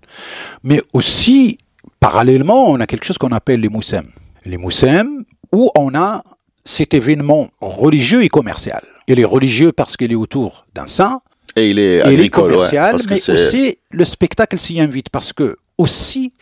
Mais 0.63 0.81
aussi, 0.93 1.57
parallèlement, 1.99 2.69
on 2.69 2.79
a 2.79 2.87
quelque 2.87 3.05
chose 3.05 3.17
qu'on 3.17 3.31
appelle 3.31 3.61
les 3.61 3.69
moussem. 3.69 4.07
Les 4.45 4.57
moussem, 4.57 5.25
où 5.51 5.71
on 5.75 5.95
a 5.95 6.23
cet 6.63 6.93
événement 6.93 7.49
religieux 7.61 8.23
et 8.23 8.29
commercial. 8.29 8.83
Il 9.07 9.19
est 9.19 9.25
religieux 9.25 9.71
parce 9.71 9.97
qu'il 9.97 10.11
est 10.11 10.15
autour 10.15 10.65
d'un 10.73 10.87
saint, 10.87 11.21
et 11.55 11.69
il 11.69 11.79
est 11.79 11.83
et 11.83 11.95
il 11.95 11.99
est 11.99 12.01
agricole, 12.01 12.51
ouais, 12.51 12.55
commercial, 12.55 12.91
parce 12.91 13.05
que 13.05 13.11
mais 13.11 13.19
c'est 13.19 13.31
aussi 13.33 13.77
le 13.91 14.03
spectacle 14.03 14.57
s'y 14.59 14.79
invite 14.79 15.09
parce 15.09 15.31
que 15.31 15.57
aussi 15.77 16.33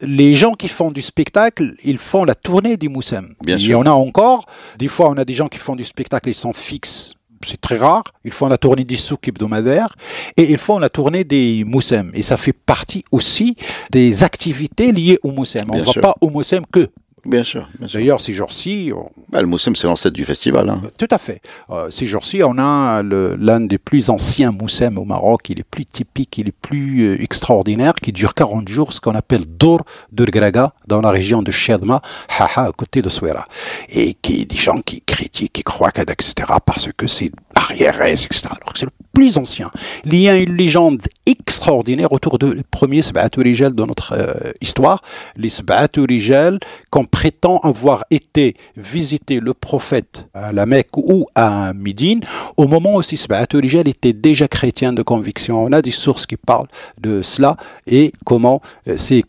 les 0.00 0.34
gens 0.34 0.52
qui 0.52 0.68
font 0.68 0.90
du 0.90 1.02
spectacle, 1.02 1.74
ils 1.84 1.98
font 1.98 2.24
la 2.24 2.34
tournée 2.34 2.76
du 2.76 2.88
Moussem. 2.88 3.34
Bien 3.44 3.56
Il 3.56 3.66
y 3.66 3.74
en 3.74 3.86
a 3.86 3.90
encore. 3.90 4.46
Des 4.78 4.88
fois, 4.88 5.08
on 5.08 5.16
a 5.16 5.24
des 5.24 5.34
gens 5.34 5.48
qui 5.48 5.58
font 5.58 5.76
du 5.76 5.84
spectacle, 5.84 6.28
ils 6.28 6.34
sont 6.34 6.52
fixes. 6.52 7.14
C'est 7.44 7.60
très 7.60 7.76
rare. 7.76 8.04
Ils 8.24 8.32
font 8.32 8.48
la 8.48 8.58
tournée 8.58 8.84
des 8.84 8.96
souks 8.96 9.28
hebdomadaires 9.28 9.94
et 10.36 10.50
ils 10.50 10.58
font 10.58 10.78
la 10.78 10.88
tournée 10.88 11.24
des 11.24 11.64
Moussem. 11.64 12.10
Et 12.14 12.22
ça 12.22 12.36
fait 12.36 12.52
partie 12.52 13.04
aussi 13.12 13.56
des 13.90 14.24
activités 14.24 14.92
liées 14.92 15.18
au 15.22 15.30
Moussem. 15.30 15.66
On 15.70 15.76
ne 15.76 15.82
va 15.82 15.92
sûr. 15.92 16.02
pas 16.02 16.14
au 16.20 16.30
Moussem 16.30 16.64
que. 16.70 16.88
Bien 17.24 17.42
sûr, 17.44 17.68
bien 17.78 17.88
sûr. 17.88 17.98
D'ailleurs, 18.00 18.20
ces 18.20 18.32
jours-ci, 18.32 18.92
on- 18.94 19.10
Bah, 19.30 19.40
le 19.42 19.46
Moussem 19.46 19.76
c'est 19.76 19.86
l'ancêtre 19.86 20.14
du 20.16 20.24
festival 20.24 20.68
hein. 20.70 20.80
tout 20.96 21.08
à 21.10 21.18
fait. 21.18 21.40
Euh, 21.70 21.90
ces 21.90 22.06
jours-ci, 22.06 22.42
on 22.42 22.56
a 22.58 23.02
le- 23.02 23.36
l'un 23.38 23.60
des 23.60 23.76
plus 23.78 24.08
anciens 24.10 24.52
moussem 24.52 24.96
au 24.98 25.04
Maroc. 25.04 25.50
Il 25.50 25.60
est 25.60 25.64
plus 25.70 25.84
typique, 25.84 26.38
il 26.38 26.48
est 26.48 26.52
plus 26.62 27.02
euh, 27.10 27.22
extraordinaire, 27.22 27.94
qui 27.94 28.12
dure 28.12 28.32
40 28.34 28.68
jours, 28.68 28.92
ce 28.92 29.00
qu'on 29.00 29.14
appelle 29.14 29.44
Dor 29.46 29.82
de 30.12 30.24
Graga, 30.24 30.72
dans 30.86 31.00
la 31.02 31.10
région 31.10 31.42
de 31.42 31.50
Chedma, 31.50 32.00
Haha, 32.38 32.68
à 32.68 32.72
côté 32.72 33.02
de 33.02 33.08
Souera. 33.10 33.46
Et 33.90 34.14
qui 34.14 34.46
des 34.46 34.56
gens 34.56 34.80
qui 34.80 35.02
critiquent, 35.02 35.52
qui 35.52 35.62
croient, 35.62 35.90
que- 35.92 36.00
etc., 36.00 36.32
parce 36.64 36.88
que 36.96 37.06
c'est 37.06 37.30
etc. 37.72 38.48
Alors 38.60 38.72
que 38.72 38.78
c'est 38.78 38.86
le 38.86 38.92
plus 39.12 39.36
ancien. 39.36 39.70
Il 40.04 40.14
y 40.14 40.28
a 40.28 40.36
une 40.36 40.54
légende 40.54 41.02
extraordinaire 41.26 42.12
autour 42.12 42.38
de 42.38 42.52
les 42.52 42.62
premiers 42.62 43.02
Sab'atou 43.02 43.40
Rijal 43.40 43.74
de 43.74 43.84
notre 43.84 44.12
euh, 44.12 44.52
histoire. 44.60 45.02
Les 45.36 45.48
qu'on 46.90 47.04
prétend 47.04 47.58
avoir 47.58 48.04
été 48.10 48.56
visiter 48.76 49.40
le 49.40 49.54
prophète 49.54 50.28
à 50.34 50.52
la 50.52 50.66
Mecque 50.66 50.96
ou 50.96 51.26
à 51.34 51.72
Médine, 51.74 52.20
au 52.56 52.68
moment 52.68 52.96
où 52.96 53.02
ces 53.02 53.16
Sab'atou 53.16 53.58
Rijal 53.58 53.88
étaient 53.88 54.12
déjà 54.12 54.46
chrétiens 54.46 54.92
de 54.92 55.02
conviction. 55.02 55.64
On 55.64 55.72
a 55.72 55.82
des 55.82 55.90
sources 55.90 56.26
qui 56.26 56.36
parlent 56.36 56.68
de 57.00 57.22
cela 57.22 57.56
et 57.86 58.12
comment 58.24 58.60
euh, 58.86 58.96
ces 58.96 59.24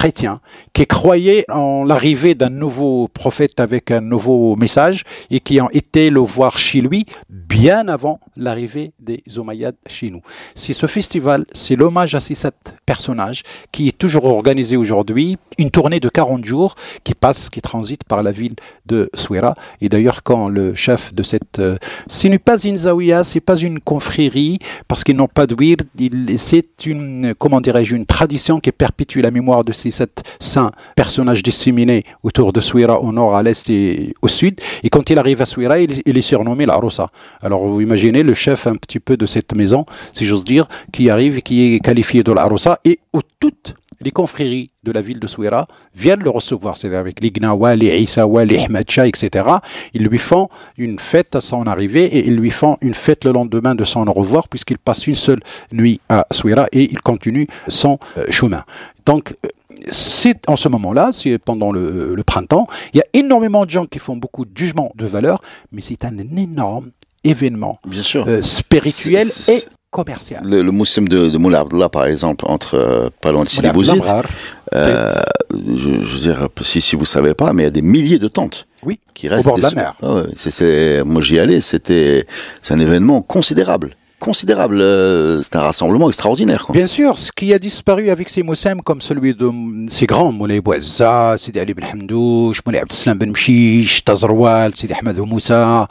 chrétiens 0.00 0.40
qui 0.72 0.86
croyaient 0.86 1.44
en 1.50 1.84
l'arrivée 1.84 2.34
d'un 2.34 2.48
nouveau 2.48 3.08
prophète 3.08 3.60
avec 3.60 3.90
un 3.90 4.00
nouveau 4.00 4.56
message 4.56 5.02
et 5.30 5.40
qui 5.40 5.60
ont 5.60 5.68
été 5.72 6.08
le 6.08 6.20
voir 6.20 6.56
chez 6.56 6.80
lui 6.80 7.04
bien 7.28 7.86
avant 7.86 8.18
l'arrivée 8.34 8.92
des 8.98 9.22
Omeyyades 9.36 9.76
chez 9.86 10.08
nous. 10.08 10.22
C'est 10.54 10.72
ce 10.72 10.86
festival, 10.86 11.44
c'est 11.52 11.76
l'hommage 11.76 12.14
à 12.14 12.20
ces 12.20 12.34
sept 12.34 12.76
personnages 12.86 13.42
qui 13.72 13.88
est 13.88 13.98
toujours 13.98 14.24
organisé 14.24 14.78
aujourd'hui, 14.78 15.36
une 15.58 15.70
tournée 15.70 16.00
de 16.00 16.08
40 16.08 16.46
jours 16.46 16.76
qui 17.04 17.14
passe, 17.14 17.50
qui 17.50 17.60
transite 17.60 18.04
par 18.04 18.22
la 18.22 18.32
ville 18.32 18.54
de 18.86 19.10
Souera. 19.12 19.54
Et 19.82 19.90
d'ailleurs, 19.90 20.22
quand 20.22 20.48
le 20.48 20.74
chef 20.74 21.12
de 21.12 21.22
cette... 21.22 21.58
euh, 21.58 21.76
ce 22.08 22.26
n'est 22.28 22.38
pas 22.38 22.58
une 22.58 22.78
zawiya, 22.78 23.22
c'est 23.22 23.40
pas 23.40 23.56
une 23.56 23.80
confrérie, 23.80 24.60
parce 24.88 25.04
qu'ils 25.04 25.16
n'ont 25.16 25.28
pas 25.28 25.46
de 25.46 25.54
wird, 25.54 25.82
c'est 26.38 26.86
une, 26.86 27.34
comment 27.38 27.60
dirais-je, 27.60 27.96
une 27.96 28.06
tradition 28.06 28.60
qui 28.60 28.72
perpétue 28.72 29.18
la 29.18 29.30
mémoire 29.30 29.62
de 29.62 29.72
ces 29.72 29.89
sept 29.90 30.22
saints 30.38 30.72
personnages 30.96 31.42
disséminés 31.42 32.04
autour 32.22 32.52
de 32.52 32.60
Souira 32.60 33.00
au 33.00 33.12
nord, 33.12 33.36
à 33.36 33.42
l'est 33.42 33.68
et 33.70 34.14
au 34.22 34.28
sud. 34.28 34.60
Et 34.82 34.90
quand 34.90 35.10
il 35.10 35.18
arrive 35.18 35.42
à 35.42 35.46
Souira, 35.46 35.78
il, 35.78 36.16
est 36.18 36.22
surnommé 36.22 36.66
la 36.66 36.76
Rosa. 36.76 37.08
Alors 37.42 37.66
vous 37.66 37.80
imaginez 37.80 38.22
le 38.22 38.34
chef 38.34 38.66
un 38.66 38.74
petit 38.74 39.00
peu 39.00 39.16
de 39.16 39.26
cette 39.26 39.54
maison, 39.54 39.84
si 40.12 40.24
j'ose 40.24 40.44
dire, 40.44 40.66
qui 40.92 41.10
arrive 41.10 41.42
qui 41.42 41.74
est 41.74 41.80
qualifié 41.80 42.22
de 42.22 42.32
la 42.32 42.44
Rosa 42.44 42.78
et 42.84 43.00
où 43.12 43.20
toutes 43.38 43.74
les 44.02 44.10
confréries 44.10 44.68
de 44.82 44.92
la 44.92 45.02
ville 45.02 45.20
de 45.20 45.26
Souira 45.26 45.66
viennent 45.94 46.22
le 46.22 46.30
recevoir, 46.30 46.76
c'est-à-dire 46.76 46.98
avec 46.98 47.20
les 47.20 47.30
Gnawa, 47.30 47.76
les 47.76 47.88
etc. 47.88 49.44
Ils 49.92 50.04
lui 50.04 50.18
font 50.18 50.48
une 50.78 50.98
fête 50.98 51.36
à 51.36 51.40
son 51.40 51.66
arrivée 51.66 52.06
et 52.06 52.26
ils 52.26 52.36
lui 52.36 52.50
font 52.50 52.78
une 52.80 52.94
fête 52.94 53.24
le 53.24 53.32
lendemain 53.32 53.74
de 53.74 53.84
son 53.84 54.04
revoir 54.04 54.48
puisqu'il 54.48 54.78
passe 54.78 55.06
une 55.06 55.14
seule 55.14 55.40
nuit 55.72 56.00
à 56.08 56.26
Souira 56.30 56.66
et 56.72 56.90
il 56.90 57.00
continue 57.00 57.46
son 57.68 57.98
euh, 58.16 58.24
chemin. 58.30 58.64
Donc, 59.04 59.34
euh, 59.44 59.48
c'est 59.88 60.48
en 60.48 60.56
ce 60.56 60.68
moment-là, 60.68 61.10
c'est 61.12 61.38
pendant 61.38 61.72
le, 61.72 62.14
le 62.14 62.22
printemps, 62.24 62.66
il 62.92 62.98
y 62.98 63.00
a 63.00 63.04
énormément 63.14 63.64
de 63.64 63.70
gens 63.70 63.86
qui 63.86 63.98
font 63.98 64.16
beaucoup 64.16 64.44
de 64.44 64.50
jugements 64.56 64.92
de 64.96 65.06
valeur, 65.06 65.40
mais 65.72 65.80
c'est 65.82 66.04
un 66.04 66.16
énorme 66.18 66.90
événement 67.24 67.78
Bien 67.86 68.02
sûr. 68.02 68.24
euh, 68.28 68.42
spirituel 68.42 69.24
C'est- 69.24 69.42
c'est- 69.42 69.58
et 69.58 69.64
commercial. 69.90 70.42
le, 70.44 70.62
le 70.62 70.70
de, 70.70 71.28
de 71.30 71.38
Moulay 71.38 71.58
Abdallah, 71.58 71.88
par 71.88 72.06
exemple, 72.06 72.44
entre 72.48 72.74
euh, 72.76 73.10
pas 73.20 73.32
loin 73.32 73.44
de 73.44 73.48
Sidi 73.48 73.68
Bouzid, 73.70 74.02
euh, 74.74 75.10
je, 75.52 75.76
je 75.76 76.14
veux 76.14 76.20
dire, 76.20 76.48
si, 76.62 76.80
si 76.80 76.94
vous 76.96 77.04
savez 77.04 77.34
pas, 77.34 77.52
mais 77.52 77.62
il 77.64 77.66
y 77.66 77.68
a 77.68 77.72
des 77.72 77.82
milliers 77.82 78.18
de 78.20 78.28
tentes 78.28 78.66
Oui, 78.84 79.00
qui 79.14 79.28
restent 79.28 79.44
bord 79.46 79.56
de 79.56 79.62
la 79.62 79.70
mer. 79.72 79.94
Ah 80.02 80.14
ouais, 80.14 80.22
c'est, 80.36 80.50
c'est- 80.52 81.02
moi 81.04 81.20
j'y 81.22 81.38
allais, 81.40 81.60
c'était 81.60 82.24
c'est 82.62 82.72
un 82.74 82.78
événement 82.80 83.20
considérable. 83.22 83.94
Considérable. 84.20 84.80
Euh, 84.80 85.42
c'est 85.42 85.56
un 85.56 85.60
rassemblement 85.60 86.08
extraordinaire. 86.08 86.64
Quoi. 86.64 86.74
Bien 86.74 86.86
sûr, 86.86 87.18
ce 87.18 87.32
qui 87.32 87.52
a 87.52 87.58
disparu 87.58 88.10
avec 88.10 88.28
ces 88.28 88.44
Moussem, 88.44 88.80
comme 88.82 89.00
celui 89.00 89.34
de 89.34 89.50
ces 89.88 90.06
grands, 90.06 90.30
Moulay 90.30 90.60
Bouazza, 90.60 91.36
Sidi 91.36 91.58
Ali 91.58 91.74
Ben 91.74 91.86
Hamdouch, 91.92 92.60
Moulay 92.64 92.78
Abdeslam 92.78 93.18
Ben 93.18 93.30
Mchish, 93.30 94.04
Tazroual, 94.04 94.76
Sidi 94.76 94.92
Ahmed 94.92 95.18
Moussa, 95.18 95.88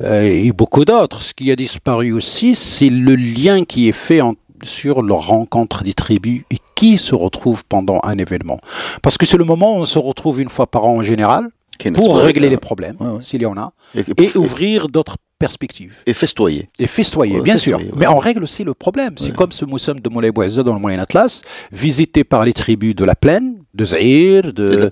euh, 0.00 0.22
et 0.22 0.52
beaucoup 0.52 0.86
d'autres. 0.86 1.20
Ce 1.20 1.34
qui 1.34 1.50
a 1.50 1.56
disparu 1.56 2.12
aussi, 2.12 2.54
c'est 2.54 2.88
le 2.88 3.14
lien 3.14 3.64
qui 3.64 3.88
est 3.88 3.92
fait 3.92 4.20
sur 4.62 5.02
leur 5.02 5.26
rencontre 5.26 5.82
des 5.82 5.92
tribus 5.92 6.42
et 6.50 6.56
qui 6.74 6.96
se 6.96 7.14
retrouve 7.14 7.64
pendant 7.68 8.00
un 8.04 8.16
événement. 8.16 8.60
Parce 9.02 9.18
que 9.18 9.26
c'est 9.26 9.36
le 9.36 9.44
moment 9.44 9.76
où 9.76 9.80
on 9.80 9.84
se 9.84 9.98
retrouve 9.98 10.40
une 10.40 10.48
fois 10.48 10.66
par 10.66 10.84
an 10.84 10.96
en 10.96 11.02
général, 11.02 11.48
pour 11.94 12.16
régler 12.18 12.48
les 12.48 12.56
problèmes, 12.56 12.96
s'il 13.20 13.42
y 13.42 13.46
en 13.46 13.56
a, 13.56 13.72
et 13.94 14.36
ouvrir 14.36 14.88
d'autres 14.88 15.16
perspective. 15.42 15.92
Et 16.06 16.12
festoyer. 16.12 16.68
Et 16.78 16.86
festoyer, 16.86 17.40
bien 17.40 17.56
sûr. 17.56 17.80
Mais 17.96 18.06
on 18.06 18.18
règle 18.18 18.44
aussi 18.44 18.62
le 18.62 18.74
problème. 18.74 19.14
C'est 19.16 19.34
comme 19.34 19.50
ce 19.50 19.64
Moussam 19.64 19.98
de 19.98 20.08
Moulay 20.08 20.30
dans 20.30 20.74
le 20.74 20.78
Moyen 20.78 21.00
Atlas, 21.00 21.42
visité 21.72 22.22
par 22.22 22.44
les 22.44 22.52
tribus 22.52 22.94
de 22.94 23.04
la 23.04 23.16
plaine, 23.16 23.64
de 23.74 23.86
Zahir, 23.86 24.52
de, 24.52 24.66
de 24.66 24.88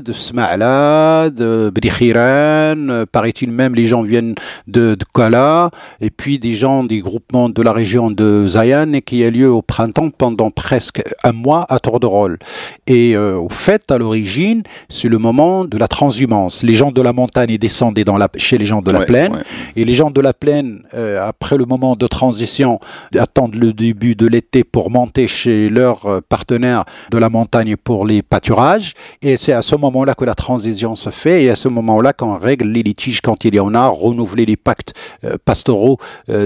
de 0.00 0.12
Sma'la, 0.12 1.30
de 1.30 1.70
Bidikhiran, 1.74 3.06
paraît-il 3.10 3.50
même 3.50 3.74
les 3.74 3.86
gens 3.86 4.02
viennent 4.02 4.34
de, 4.66 4.94
de 4.94 5.04
Kala, 5.14 5.70
et 6.02 6.10
puis 6.10 6.38
des 6.38 6.52
gens 6.52 6.84
des 6.84 6.98
groupements 6.98 7.48
de 7.48 7.62
la 7.62 7.72
région 7.72 8.10
de 8.10 8.46
Zayan 8.46 8.92
et 8.92 9.00
qui 9.00 9.24
a 9.24 9.30
lieu 9.30 9.50
au 9.50 9.62
printemps 9.62 10.10
pendant 10.10 10.50
presque 10.50 11.02
un 11.22 11.32
mois 11.32 11.64
à 11.70 11.78
tour 11.78 11.98
de 11.98 12.06
rôle. 12.06 12.38
Et 12.86 13.16
euh, 13.16 13.38
au 13.38 13.48
fait, 13.48 13.90
à 13.90 13.96
l'origine, 13.96 14.62
c'est 14.90 15.08
le 15.08 15.16
moment 15.16 15.64
de 15.64 15.78
la 15.78 15.88
transhumance. 15.88 16.62
Les 16.62 16.74
gens 16.74 16.92
de 16.92 17.00
la 17.00 17.14
montagne 17.14 17.56
descendaient 17.56 18.04
dans 18.04 18.18
la, 18.18 18.28
chez 18.36 18.58
les 18.58 18.66
gens 18.66 18.82
de 18.82 18.90
la 18.90 19.00
plaine. 19.06 19.42
Et 19.76 19.86
les 19.86 19.94
gens 19.94 20.10
de 20.10 20.20
la 20.20 20.34
plaine, 20.34 20.82
euh, 20.92 21.26
après 21.26 21.56
le 21.56 21.64
moment 21.64 21.96
de 21.96 22.06
transition, 22.06 22.80
attendent 23.18 23.54
le 23.54 23.72
début 23.72 24.14
de 24.14 24.26
l'été 24.26 24.62
pour 24.62 24.90
monter 24.90 25.26
chez 25.26 25.70
leurs 25.70 26.04
euh, 26.04 26.20
partenaires 26.28 26.84
de 27.14 27.18
la 27.18 27.30
montagne 27.30 27.76
pour 27.76 28.04
les 28.06 28.22
pâturages. 28.22 28.94
Et 29.22 29.36
c'est 29.36 29.52
à 29.52 29.62
ce 29.62 29.76
moment-là 29.76 30.14
que 30.14 30.24
la 30.24 30.34
transition 30.34 30.96
se 30.96 31.10
fait 31.10 31.44
et 31.44 31.50
à 31.50 31.56
ce 31.56 31.68
moment-là 31.68 32.12
qu'on 32.12 32.36
règle 32.36 32.66
les 32.68 32.82
litiges 32.82 33.20
quand 33.20 33.44
il 33.44 33.54
y 33.54 33.60
en 33.60 33.72
a, 33.74 33.86
renouveler 33.86 34.46
les 34.46 34.56
pactes 34.56 34.94
euh, 35.24 35.36
pastoraux 35.44 35.98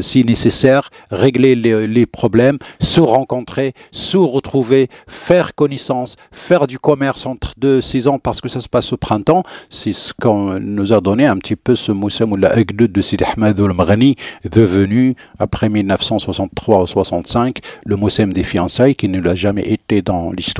si 0.03 0.25
nécessaire, 0.25 0.91
régler 1.11 1.55
les, 1.55 1.87
les 1.87 2.05
problèmes, 2.07 2.59
se 2.81 3.01
rencontrer, 3.01 3.73
se 3.91 4.19
retrouver, 4.19 4.89
faire 5.07 5.55
connaissance, 5.55 6.17
faire 6.33 6.67
du 6.67 6.79
commerce 6.79 7.25
entre 7.25 7.55
deux 7.57 7.81
saisons 7.81 8.19
parce 8.19 8.41
que 8.41 8.49
ça 8.49 8.61
se 8.61 8.69
passe 8.69 8.93
au 8.93 8.99
printemps. 8.99 9.43
C'est 9.71 9.95
ce 9.95 10.13
qu'on 10.13 10.61
nous 10.61 10.93
a 10.93 11.01
donné 11.01 11.27
un 11.27 11.37
petit 11.39 11.57
peu 11.57 11.75
ce 11.75 11.93
Moussa 11.93 12.27
la 12.37 12.55
de 12.65 13.03
Sidi 13.03 13.25
Ahmed 13.25 13.59
al-Maghani, 13.59 14.17
devenu, 14.51 15.15
après 15.39 15.69
1963 15.69 16.83
ou 16.83 16.87
65, 16.87 17.59
le 17.87 17.97
Moussem 17.97 18.33
des 18.33 18.45
fiançailles, 18.45 18.95
qui 18.95 19.09
ne 19.09 19.21
l'a 19.21 19.35
jamais 19.35 19.63
été 19.63 20.03
dans 20.03 20.31
l'histoire. 20.33 20.58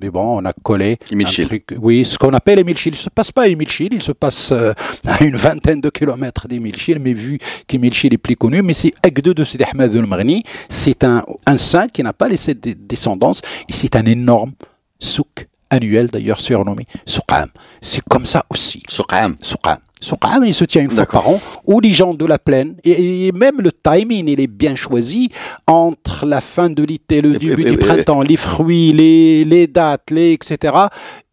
Mais 0.00 0.10
bon, 0.10 0.40
on 0.40 0.44
a 0.44 0.52
collé. 0.52 0.98
oui, 1.80 2.04
ce 2.04 2.18
qu'on 2.18 2.32
appelle 2.32 2.58
Emile 2.58 2.76
Il 2.84 2.96
se 2.96 3.10
passe 3.10 3.32
pas 3.32 3.42
à 3.42 3.48
Emile 3.48 3.68
il 3.80 4.02
se 4.02 4.12
passe 4.12 4.52
euh, 4.52 4.72
à 5.06 5.22
une 5.22 5.36
vingtaine 5.36 5.80
de 5.80 5.90
kilomètres 5.90 6.48
d'Emile 6.48 6.76
mais 7.00 7.12
vu 7.12 7.38
qu'Emile 7.66 7.92
est 8.04 8.18
plus 8.18 8.36
connu, 8.36 8.62
mais 8.62 8.74
c'est 8.74 8.92
Agde 9.02 9.32
de 9.32 9.44
Sidi 9.44 9.64
Ahmed 9.64 9.94
al-Maghani, 9.94 10.42
c'est 10.68 11.04
un, 11.04 11.24
un 11.46 11.56
saint 11.56 11.88
qui 11.88 12.02
n'a 12.02 12.12
pas 12.12 12.28
laissé 12.28 12.54
de 12.54 12.72
descendance, 12.72 13.40
et 13.68 13.72
c'est 13.72 13.96
un 13.96 14.04
énorme 14.06 14.52
souk 14.98 15.48
annuel 15.70 16.08
d'ailleurs 16.08 16.40
surnommé 16.40 16.86
Souqam. 17.06 17.48
C'est 17.80 18.02
comme 18.08 18.26
ça 18.26 18.44
aussi. 18.50 18.82
Souqam. 20.02 20.30
Souqam 20.32 20.44
il 20.44 20.54
se 20.54 20.64
tient 20.64 20.82
une 20.82 20.90
fois 20.90 21.06
par 21.06 21.28
an, 21.28 21.40
où 21.64 21.80
les 21.80 21.90
gens 21.90 22.14
de 22.14 22.26
la 22.26 22.38
plaine, 22.38 22.76
et, 22.84 23.32
même 23.32 23.60
le 23.60 23.72
timing, 23.72 24.28
il 24.28 24.40
est 24.40 24.46
bien 24.46 24.74
choisi, 24.74 25.30
entre 25.66 26.26
la 26.26 26.40
fin 26.40 26.68
de 26.68 26.82
l'été, 26.82 27.22
le 27.22 27.38
début 27.38 27.64
du 27.64 27.78
printemps, 27.78 28.22
les 28.22 28.36
fruits, 28.36 28.92
les, 28.92 29.44
les 29.44 29.66
dates, 29.66 30.10
les, 30.10 30.32
etc. 30.32 30.74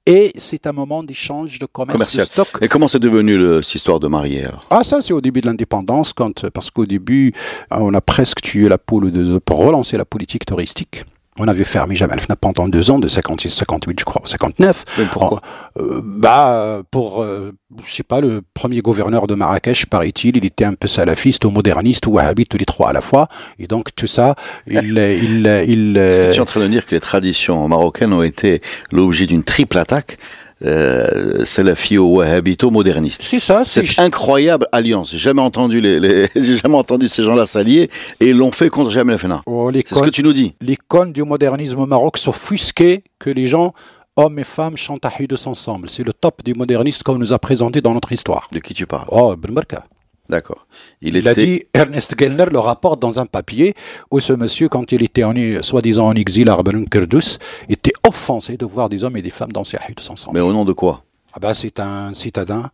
Et 0.05 0.31
c'est 0.37 0.65
un 0.65 0.71
moment 0.71 1.03
d'échange 1.03 1.59
de 1.59 1.65
commerce 1.67 2.15
de 2.15 2.23
stock. 2.23 2.47
Et 2.61 2.67
comment 2.67 2.87
c'est 2.87 2.99
devenu 2.99 3.37
le, 3.37 3.61
cette 3.61 3.75
histoire 3.75 3.99
de 3.99 4.07
mariée 4.07 4.47
Ah 4.69 4.83
ça 4.83 5.01
c'est 5.01 5.13
au 5.13 5.21
début 5.21 5.41
de 5.41 5.45
l'indépendance, 5.47 6.13
quand 6.13 6.49
parce 6.49 6.71
qu'au 6.71 6.85
début 6.85 7.33
on 7.69 7.93
a 7.93 8.01
presque 8.01 8.41
tué 8.41 8.69
la 8.69 8.77
poule 8.77 9.11
de, 9.11 9.37
pour 9.37 9.57
relancer 9.59 9.97
la 9.97 10.05
politique 10.05 10.45
touristique. 10.45 11.03
On 11.39 11.47
avait 11.47 11.63
fermé 11.63 11.95
Jamal 11.95 12.19
Fnap 12.19 12.39
pendant 12.39 12.67
deux 12.67 12.91
ans, 12.91 12.99
de 12.99 13.07
56, 13.07 13.49
58, 13.49 13.99
je 13.99 14.05
crois, 14.05 14.21
59. 14.25 15.07
pourquoi 15.11 15.41
euh, 15.77 16.01
Bah, 16.03 16.81
pour, 16.91 17.23
euh, 17.23 17.53
je 17.83 17.91
sais 17.91 18.03
pas, 18.03 18.19
le 18.19 18.41
premier 18.53 18.81
gouverneur 18.81 19.25
de 19.25 19.35
Marrakech, 19.35 19.85
paraît-il, 19.85 20.35
il 20.35 20.45
était 20.45 20.65
un 20.65 20.73
peu 20.73 20.87
salafiste 20.87 21.45
ou 21.45 21.49
moderniste 21.51 22.07
ou 22.07 22.11
wahhabite, 22.11 22.49
tous 22.49 22.57
les 22.57 22.65
trois 22.65 22.89
à 22.89 22.93
la 22.93 23.01
fois. 23.01 23.29
Et 23.57 23.67
donc, 23.67 23.95
tout 23.95 24.07
ça, 24.07 24.35
il... 24.67 24.97
il, 24.97 25.65
il, 25.67 25.97
Est-ce 25.97 26.19
que 26.19 26.31
tu 26.31 26.37
es 26.37 26.41
en 26.41 26.45
train 26.45 26.59
de 26.59 26.67
dire 26.67 26.85
que 26.85 26.93
les 26.93 27.01
traditions 27.01 27.67
marocaines 27.67 28.13
ont 28.13 28.23
été 28.23 28.61
l'objet 28.91 29.25
d'une 29.25 29.43
triple 29.43 29.77
attaque 29.77 30.17
euh, 30.65 31.45
salafio 31.45 32.05
wahhabito 32.05 32.69
moderniste. 32.69 33.23
C'est 33.23 33.39
ça. 33.39 33.63
Cette 33.65 33.99
incroyable 33.99 34.67
alliance. 34.71 35.11
J'ai 35.11 35.17
jamais 35.17 35.41
entendu 35.41 35.81
les, 35.81 35.99
les 35.99 36.27
j'ai 36.35 36.55
jamais 36.55 36.75
entendu 36.75 37.07
ces 37.07 37.23
gens-là 37.23 37.45
s'allier 37.45 37.89
et 38.19 38.29
ils 38.29 38.37
l'ont 38.37 38.51
fait 38.51 38.69
contre 38.69 38.91
Jamel 38.91 39.17
Fena. 39.17 39.41
Oh, 39.45 39.71
c'est 39.73 39.95
ce 39.95 40.01
que 40.01 40.09
tu 40.09 40.23
nous 40.23 40.33
dis. 40.33 40.55
L'icône 40.61 41.13
du 41.13 41.23
modernisme 41.23 41.79
au 41.79 41.85
Maroc 41.85 42.17
s'offusquait 42.17 43.03
que 43.19 43.29
les 43.29 43.47
gens 43.47 43.73
hommes 44.15 44.39
et 44.39 44.43
femmes 44.43 44.77
chantent 44.77 45.05
à 45.05 45.11
ensemble. 45.45 45.89
C'est 45.89 46.03
le 46.03 46.13
top 46.13 46.43
du 46.43 46.53
moderniste 46.53 47.03
qu'on 47.03 47.17
nous 47.17 47.33
a 47.33 47.39
présenté 47.39 47.81
dans 47.81 47.93
notre 47.93 48.11
histoire. 48.11 48.49
De 48.51 48.59
qui 48.59 48.73
tu 48.73 48.85
parles? 48.85 49.07
Oh, 49.09 49.35
Ben 49.37 49.53
Barka. 49.53 49.85
D'accord. 50.29 50.67
Il, 51.01 51.27
a 51.27 51.33
dit, 51.33 51.63
Ernest 51.73 52.13
Gellner 52.17 52.45
le 52.51 52.59
rapporte 52.59 53.01
dans 53.01 53.19
un 53.19 53.25
papier 53.25 53.73
où 54.11 54.19
ce 54.19 54.31
monsieur, 54.31 54.69
quand 54.69 54.91
il 54.91 55.01
était 55.01 55.23
soi-disant 55.63 56.07
en 56.07 56.13
exil 56.13 56.49
à 56.49 56.55
Rabban 56.55 56.85
Kurdus, 56.85 57.39
était 57.67 57.93
offensé 58.07 58.55
de 58.55 58.65
voir 58.65 58.89
des 58.89 59.03
hommes 59.03 59.17
et 59.17 59.23
des 59.23 59.31
femmes 59.31 59.51
danser 59.51 59.77
à 59.77 60.11
ensemble. 60.11 60.37
Mais 60.37 60.41
au 60.41 60.53
nom 60.53 60.65
de 60.65 60.73
quoi? 60.73 61.03
Ah 61.33 61.39
ben, 61.39 61.55
C'est 61.55 61.79
un 61.79 62.13
citadin, 62.13 62.69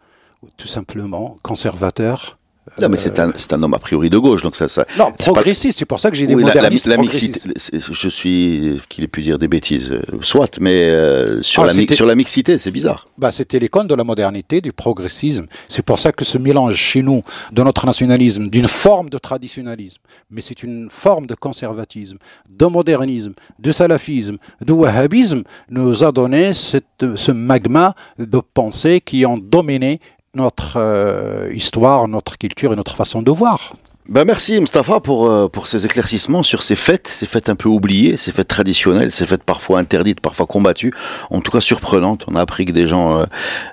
tout 0.57 0.67
simplement, 0.67 1.37
conservateur, 1.43 2.34
non, 2.81 2.89
mais 2.89 2.97
c'est 2.97 3.19
un, 3.19 3.31
c'est 3.37 3.53
un 3.53 3.61
homme 3.61 3.75
a 3.75 3.79
priori 3.79 4.09
de 4.09 4.17
gauche, 4.17 4.41
donc 4.41 4.55
ça, 4.55 4.67
ça. 4.67 4.85
Non, 4.97 5.11
progressiste, 5.11 5.77
c'est 5.77 5.85
pour 5.85 5.99
ça 5.99 6.09
que 6.09 6.17
j'ai 6.17 6.25
des 6.25 6.33
oui, 6.33 6.43
modernistes 6.43 6.87
la, 6.87 6.95
la, 6.95 7.01
mixité, 7.01 7.39
je 7.55 8.09
suis, 8.09 8.81
qu'il 8.89 9.03
ait 9.03 9.07
pu 9.07 9.21
dire 9.21 9.37
des 9.37 9.47
bêtises, 9.47 9.91
euh, 9.91 10.01
soit, 10.21 10.59
mais 10.59 10.89
euh, 10.89 11.43
sur, 11.43 11.61
ah, 11.61 11.67
la, 11.67 11.73
sur 11.93 12.07
la 12.07 12.15
mixité, 12.15 12.57
c'est 12.57 12.71
bizarre. 12.71 13.07
Bah, 13.19 13.31
c'était 13.31 13.59
l'icône 13.59 13.87
de 13.87 13.93
la 13.93 14.03
modernité, 14.03 14.61
du 14.61 14.73
progressisme. 14.73 15.45
C'est 15.67 15.85
pour 15.85 15.99
ça 15.99 16.11
que 16.11 16.25
ce 16.25 16.39
mélange 16.39 16.73
chez 16.75 17.03
nous 17.03 17.21
de 17.51 17.61
notre 17.61 17.85
nationalisme, 17.85 18.49
d'une 18.49 18.67
forme 18.67 19.11
de 19.11 19.19
traditionnalisme, 19.19 20.01
mais 20.31 20.41
c'est 20.41 20.63
une 20.63 20.89
forme 20.89 21.27
de 21.27 21.35
conservatisme, 21.35 22.17
de 22.49 22.65
modernisme, 22.65 23.33
de 23.59 23.71
salafisme, 23.71 24.37
de 24.61 24.73
wahhabisme, 24.73 25.43
nous 25.69 26.03
a 26.03 26.11
donné 26.11 26.55
cette, 26.55 27.15
ce 27.15 27.31
magma 27.31 27.93
de 28.17 28.41
pensée 28.53 29.01
qui 29.01 29.23
ont 29.23 29.37
dominé 29.37 29.99
notre 30.35 30.77
euh, 30.77 31.51
histoire, 31.53 32.07
notre 32.07 32.37
culture 32.37 32.73
et 32.73 32.75
notre 32.75 32.95
façon 32.95 33.21
de 33.21 33.31
voir. 33.31 33.73
Ben 34.07 34.23
merci 34.23 34.59
Mustafa 34.59 34.99
pour, 34.99 35.25
euh, 35.25 35.47
pour 35.47 35.65
ces 35.65 35.87
éclaircissements 35.87 36.43
sur 36.43 36.61
ces 36.61 36.75
fêtes, 36.75 37.07
ces 37.07 37.25
fêtes 37.25 37.49
un 37.49 37.55
peu 37.55 37.69
oubliées, 37.69 38.17
ces 38.17 38.31
fêtes 38.31 38.47
traditionnelles, 38.47 39.11
ces 39.11 39.25
fêtes 39.25 39.43
parfois 39.43 39.79
interdites, 39.79 40.19
parfois 40.19 40.45
combattues, 40.45 40.93
en 41.31 41.41
tout 41.41 41.51
cas 41.51 41.59
surprenantes. 41.59 42.23
On 42.27 42.35
a 42.35 42.41
appris 42.41 42.65
que 42.65 42.71
des 42.71 42.87
gens, 42.87 43.17
euh, 43.17 43.25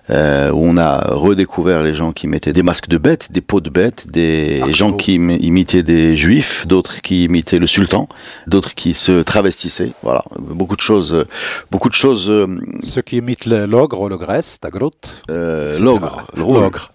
euh 0.09 0.51
où 0.51 0.65
on 0.65 0.79
a 0.79 1.01
redécouvert 1.13 1.83
les 1.83 1.93
gens 1.93 2.13
qui 2.13 2.29
mettaient 2.29 2.55
des 2.55 2.63
masques 2.63 2.89
de 2.89 2.97
bêtes, 2.97 3.31
des 3.31 3.43
peaux 3.43 3.61
de 3.61 3.69
bêtes, 3.69 4.07
des 4.11 4.73
gens 4.73 4.95
qui 4.95 5.17
imitaient 5.17 5.83
des 5.83 6.17
juifs, 6.17 6.67
d'autres 6.67 7.03
qui 7.03 7.25
imitaient 7.25 7.59
le 7.59 7.67
sultan, 7.67 8.09
d'autres 8.47 8.75
qui 8.75 8.95
se 8.95 9.21
travestissaient. 9.21 9.93
Voilà, 10.03 10.25
beaucoup 10.39 10.77
de 10.77 10.81
choses, 10.81 11.27
beaucoup 11.71 11.91
de 11.91 11.95
choses. 11.95 12.31
Euh, 12.31 12.47
Ceux 12.83 13.03
qui 13.03 13.19
imitent 13.19 13.45
l'ogre, 13.45 14.09
le 14.09 14.17
grèce, 14.17 14.59
ta 14.59 14.71
grotte. 14.71 15.15
l'ogre, 15.29 16.27
l'ogre, 16.39 16.91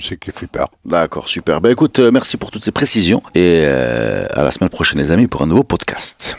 c'est 0.00 0.18
qui 0.18 0.30
fait 0.30 0.46
peur. 0.46 0.70
D'accord, 0.86 1.28
super. 1.28 1.60
Ben 1.60 1.70
écoute, 1.70 1.98
merci 1.98 2.38
pour 2.38 2.50
toutes 2.50 2.64
ces 2.64 2.72
précision. 2.78 3.24
Et 3.34 3.62
euh, 3.64 4.24
à 4.34 4.44
la 4.44 4.52
semaine 4.52 4.70
prochaine, 4.70 5.00
les 5.00 5.10
amis, 5.10 5.26
pour 5.26 5.42
un 5.42 5.48
nouveau 5.48 5.64
podcast. 5.64 6.38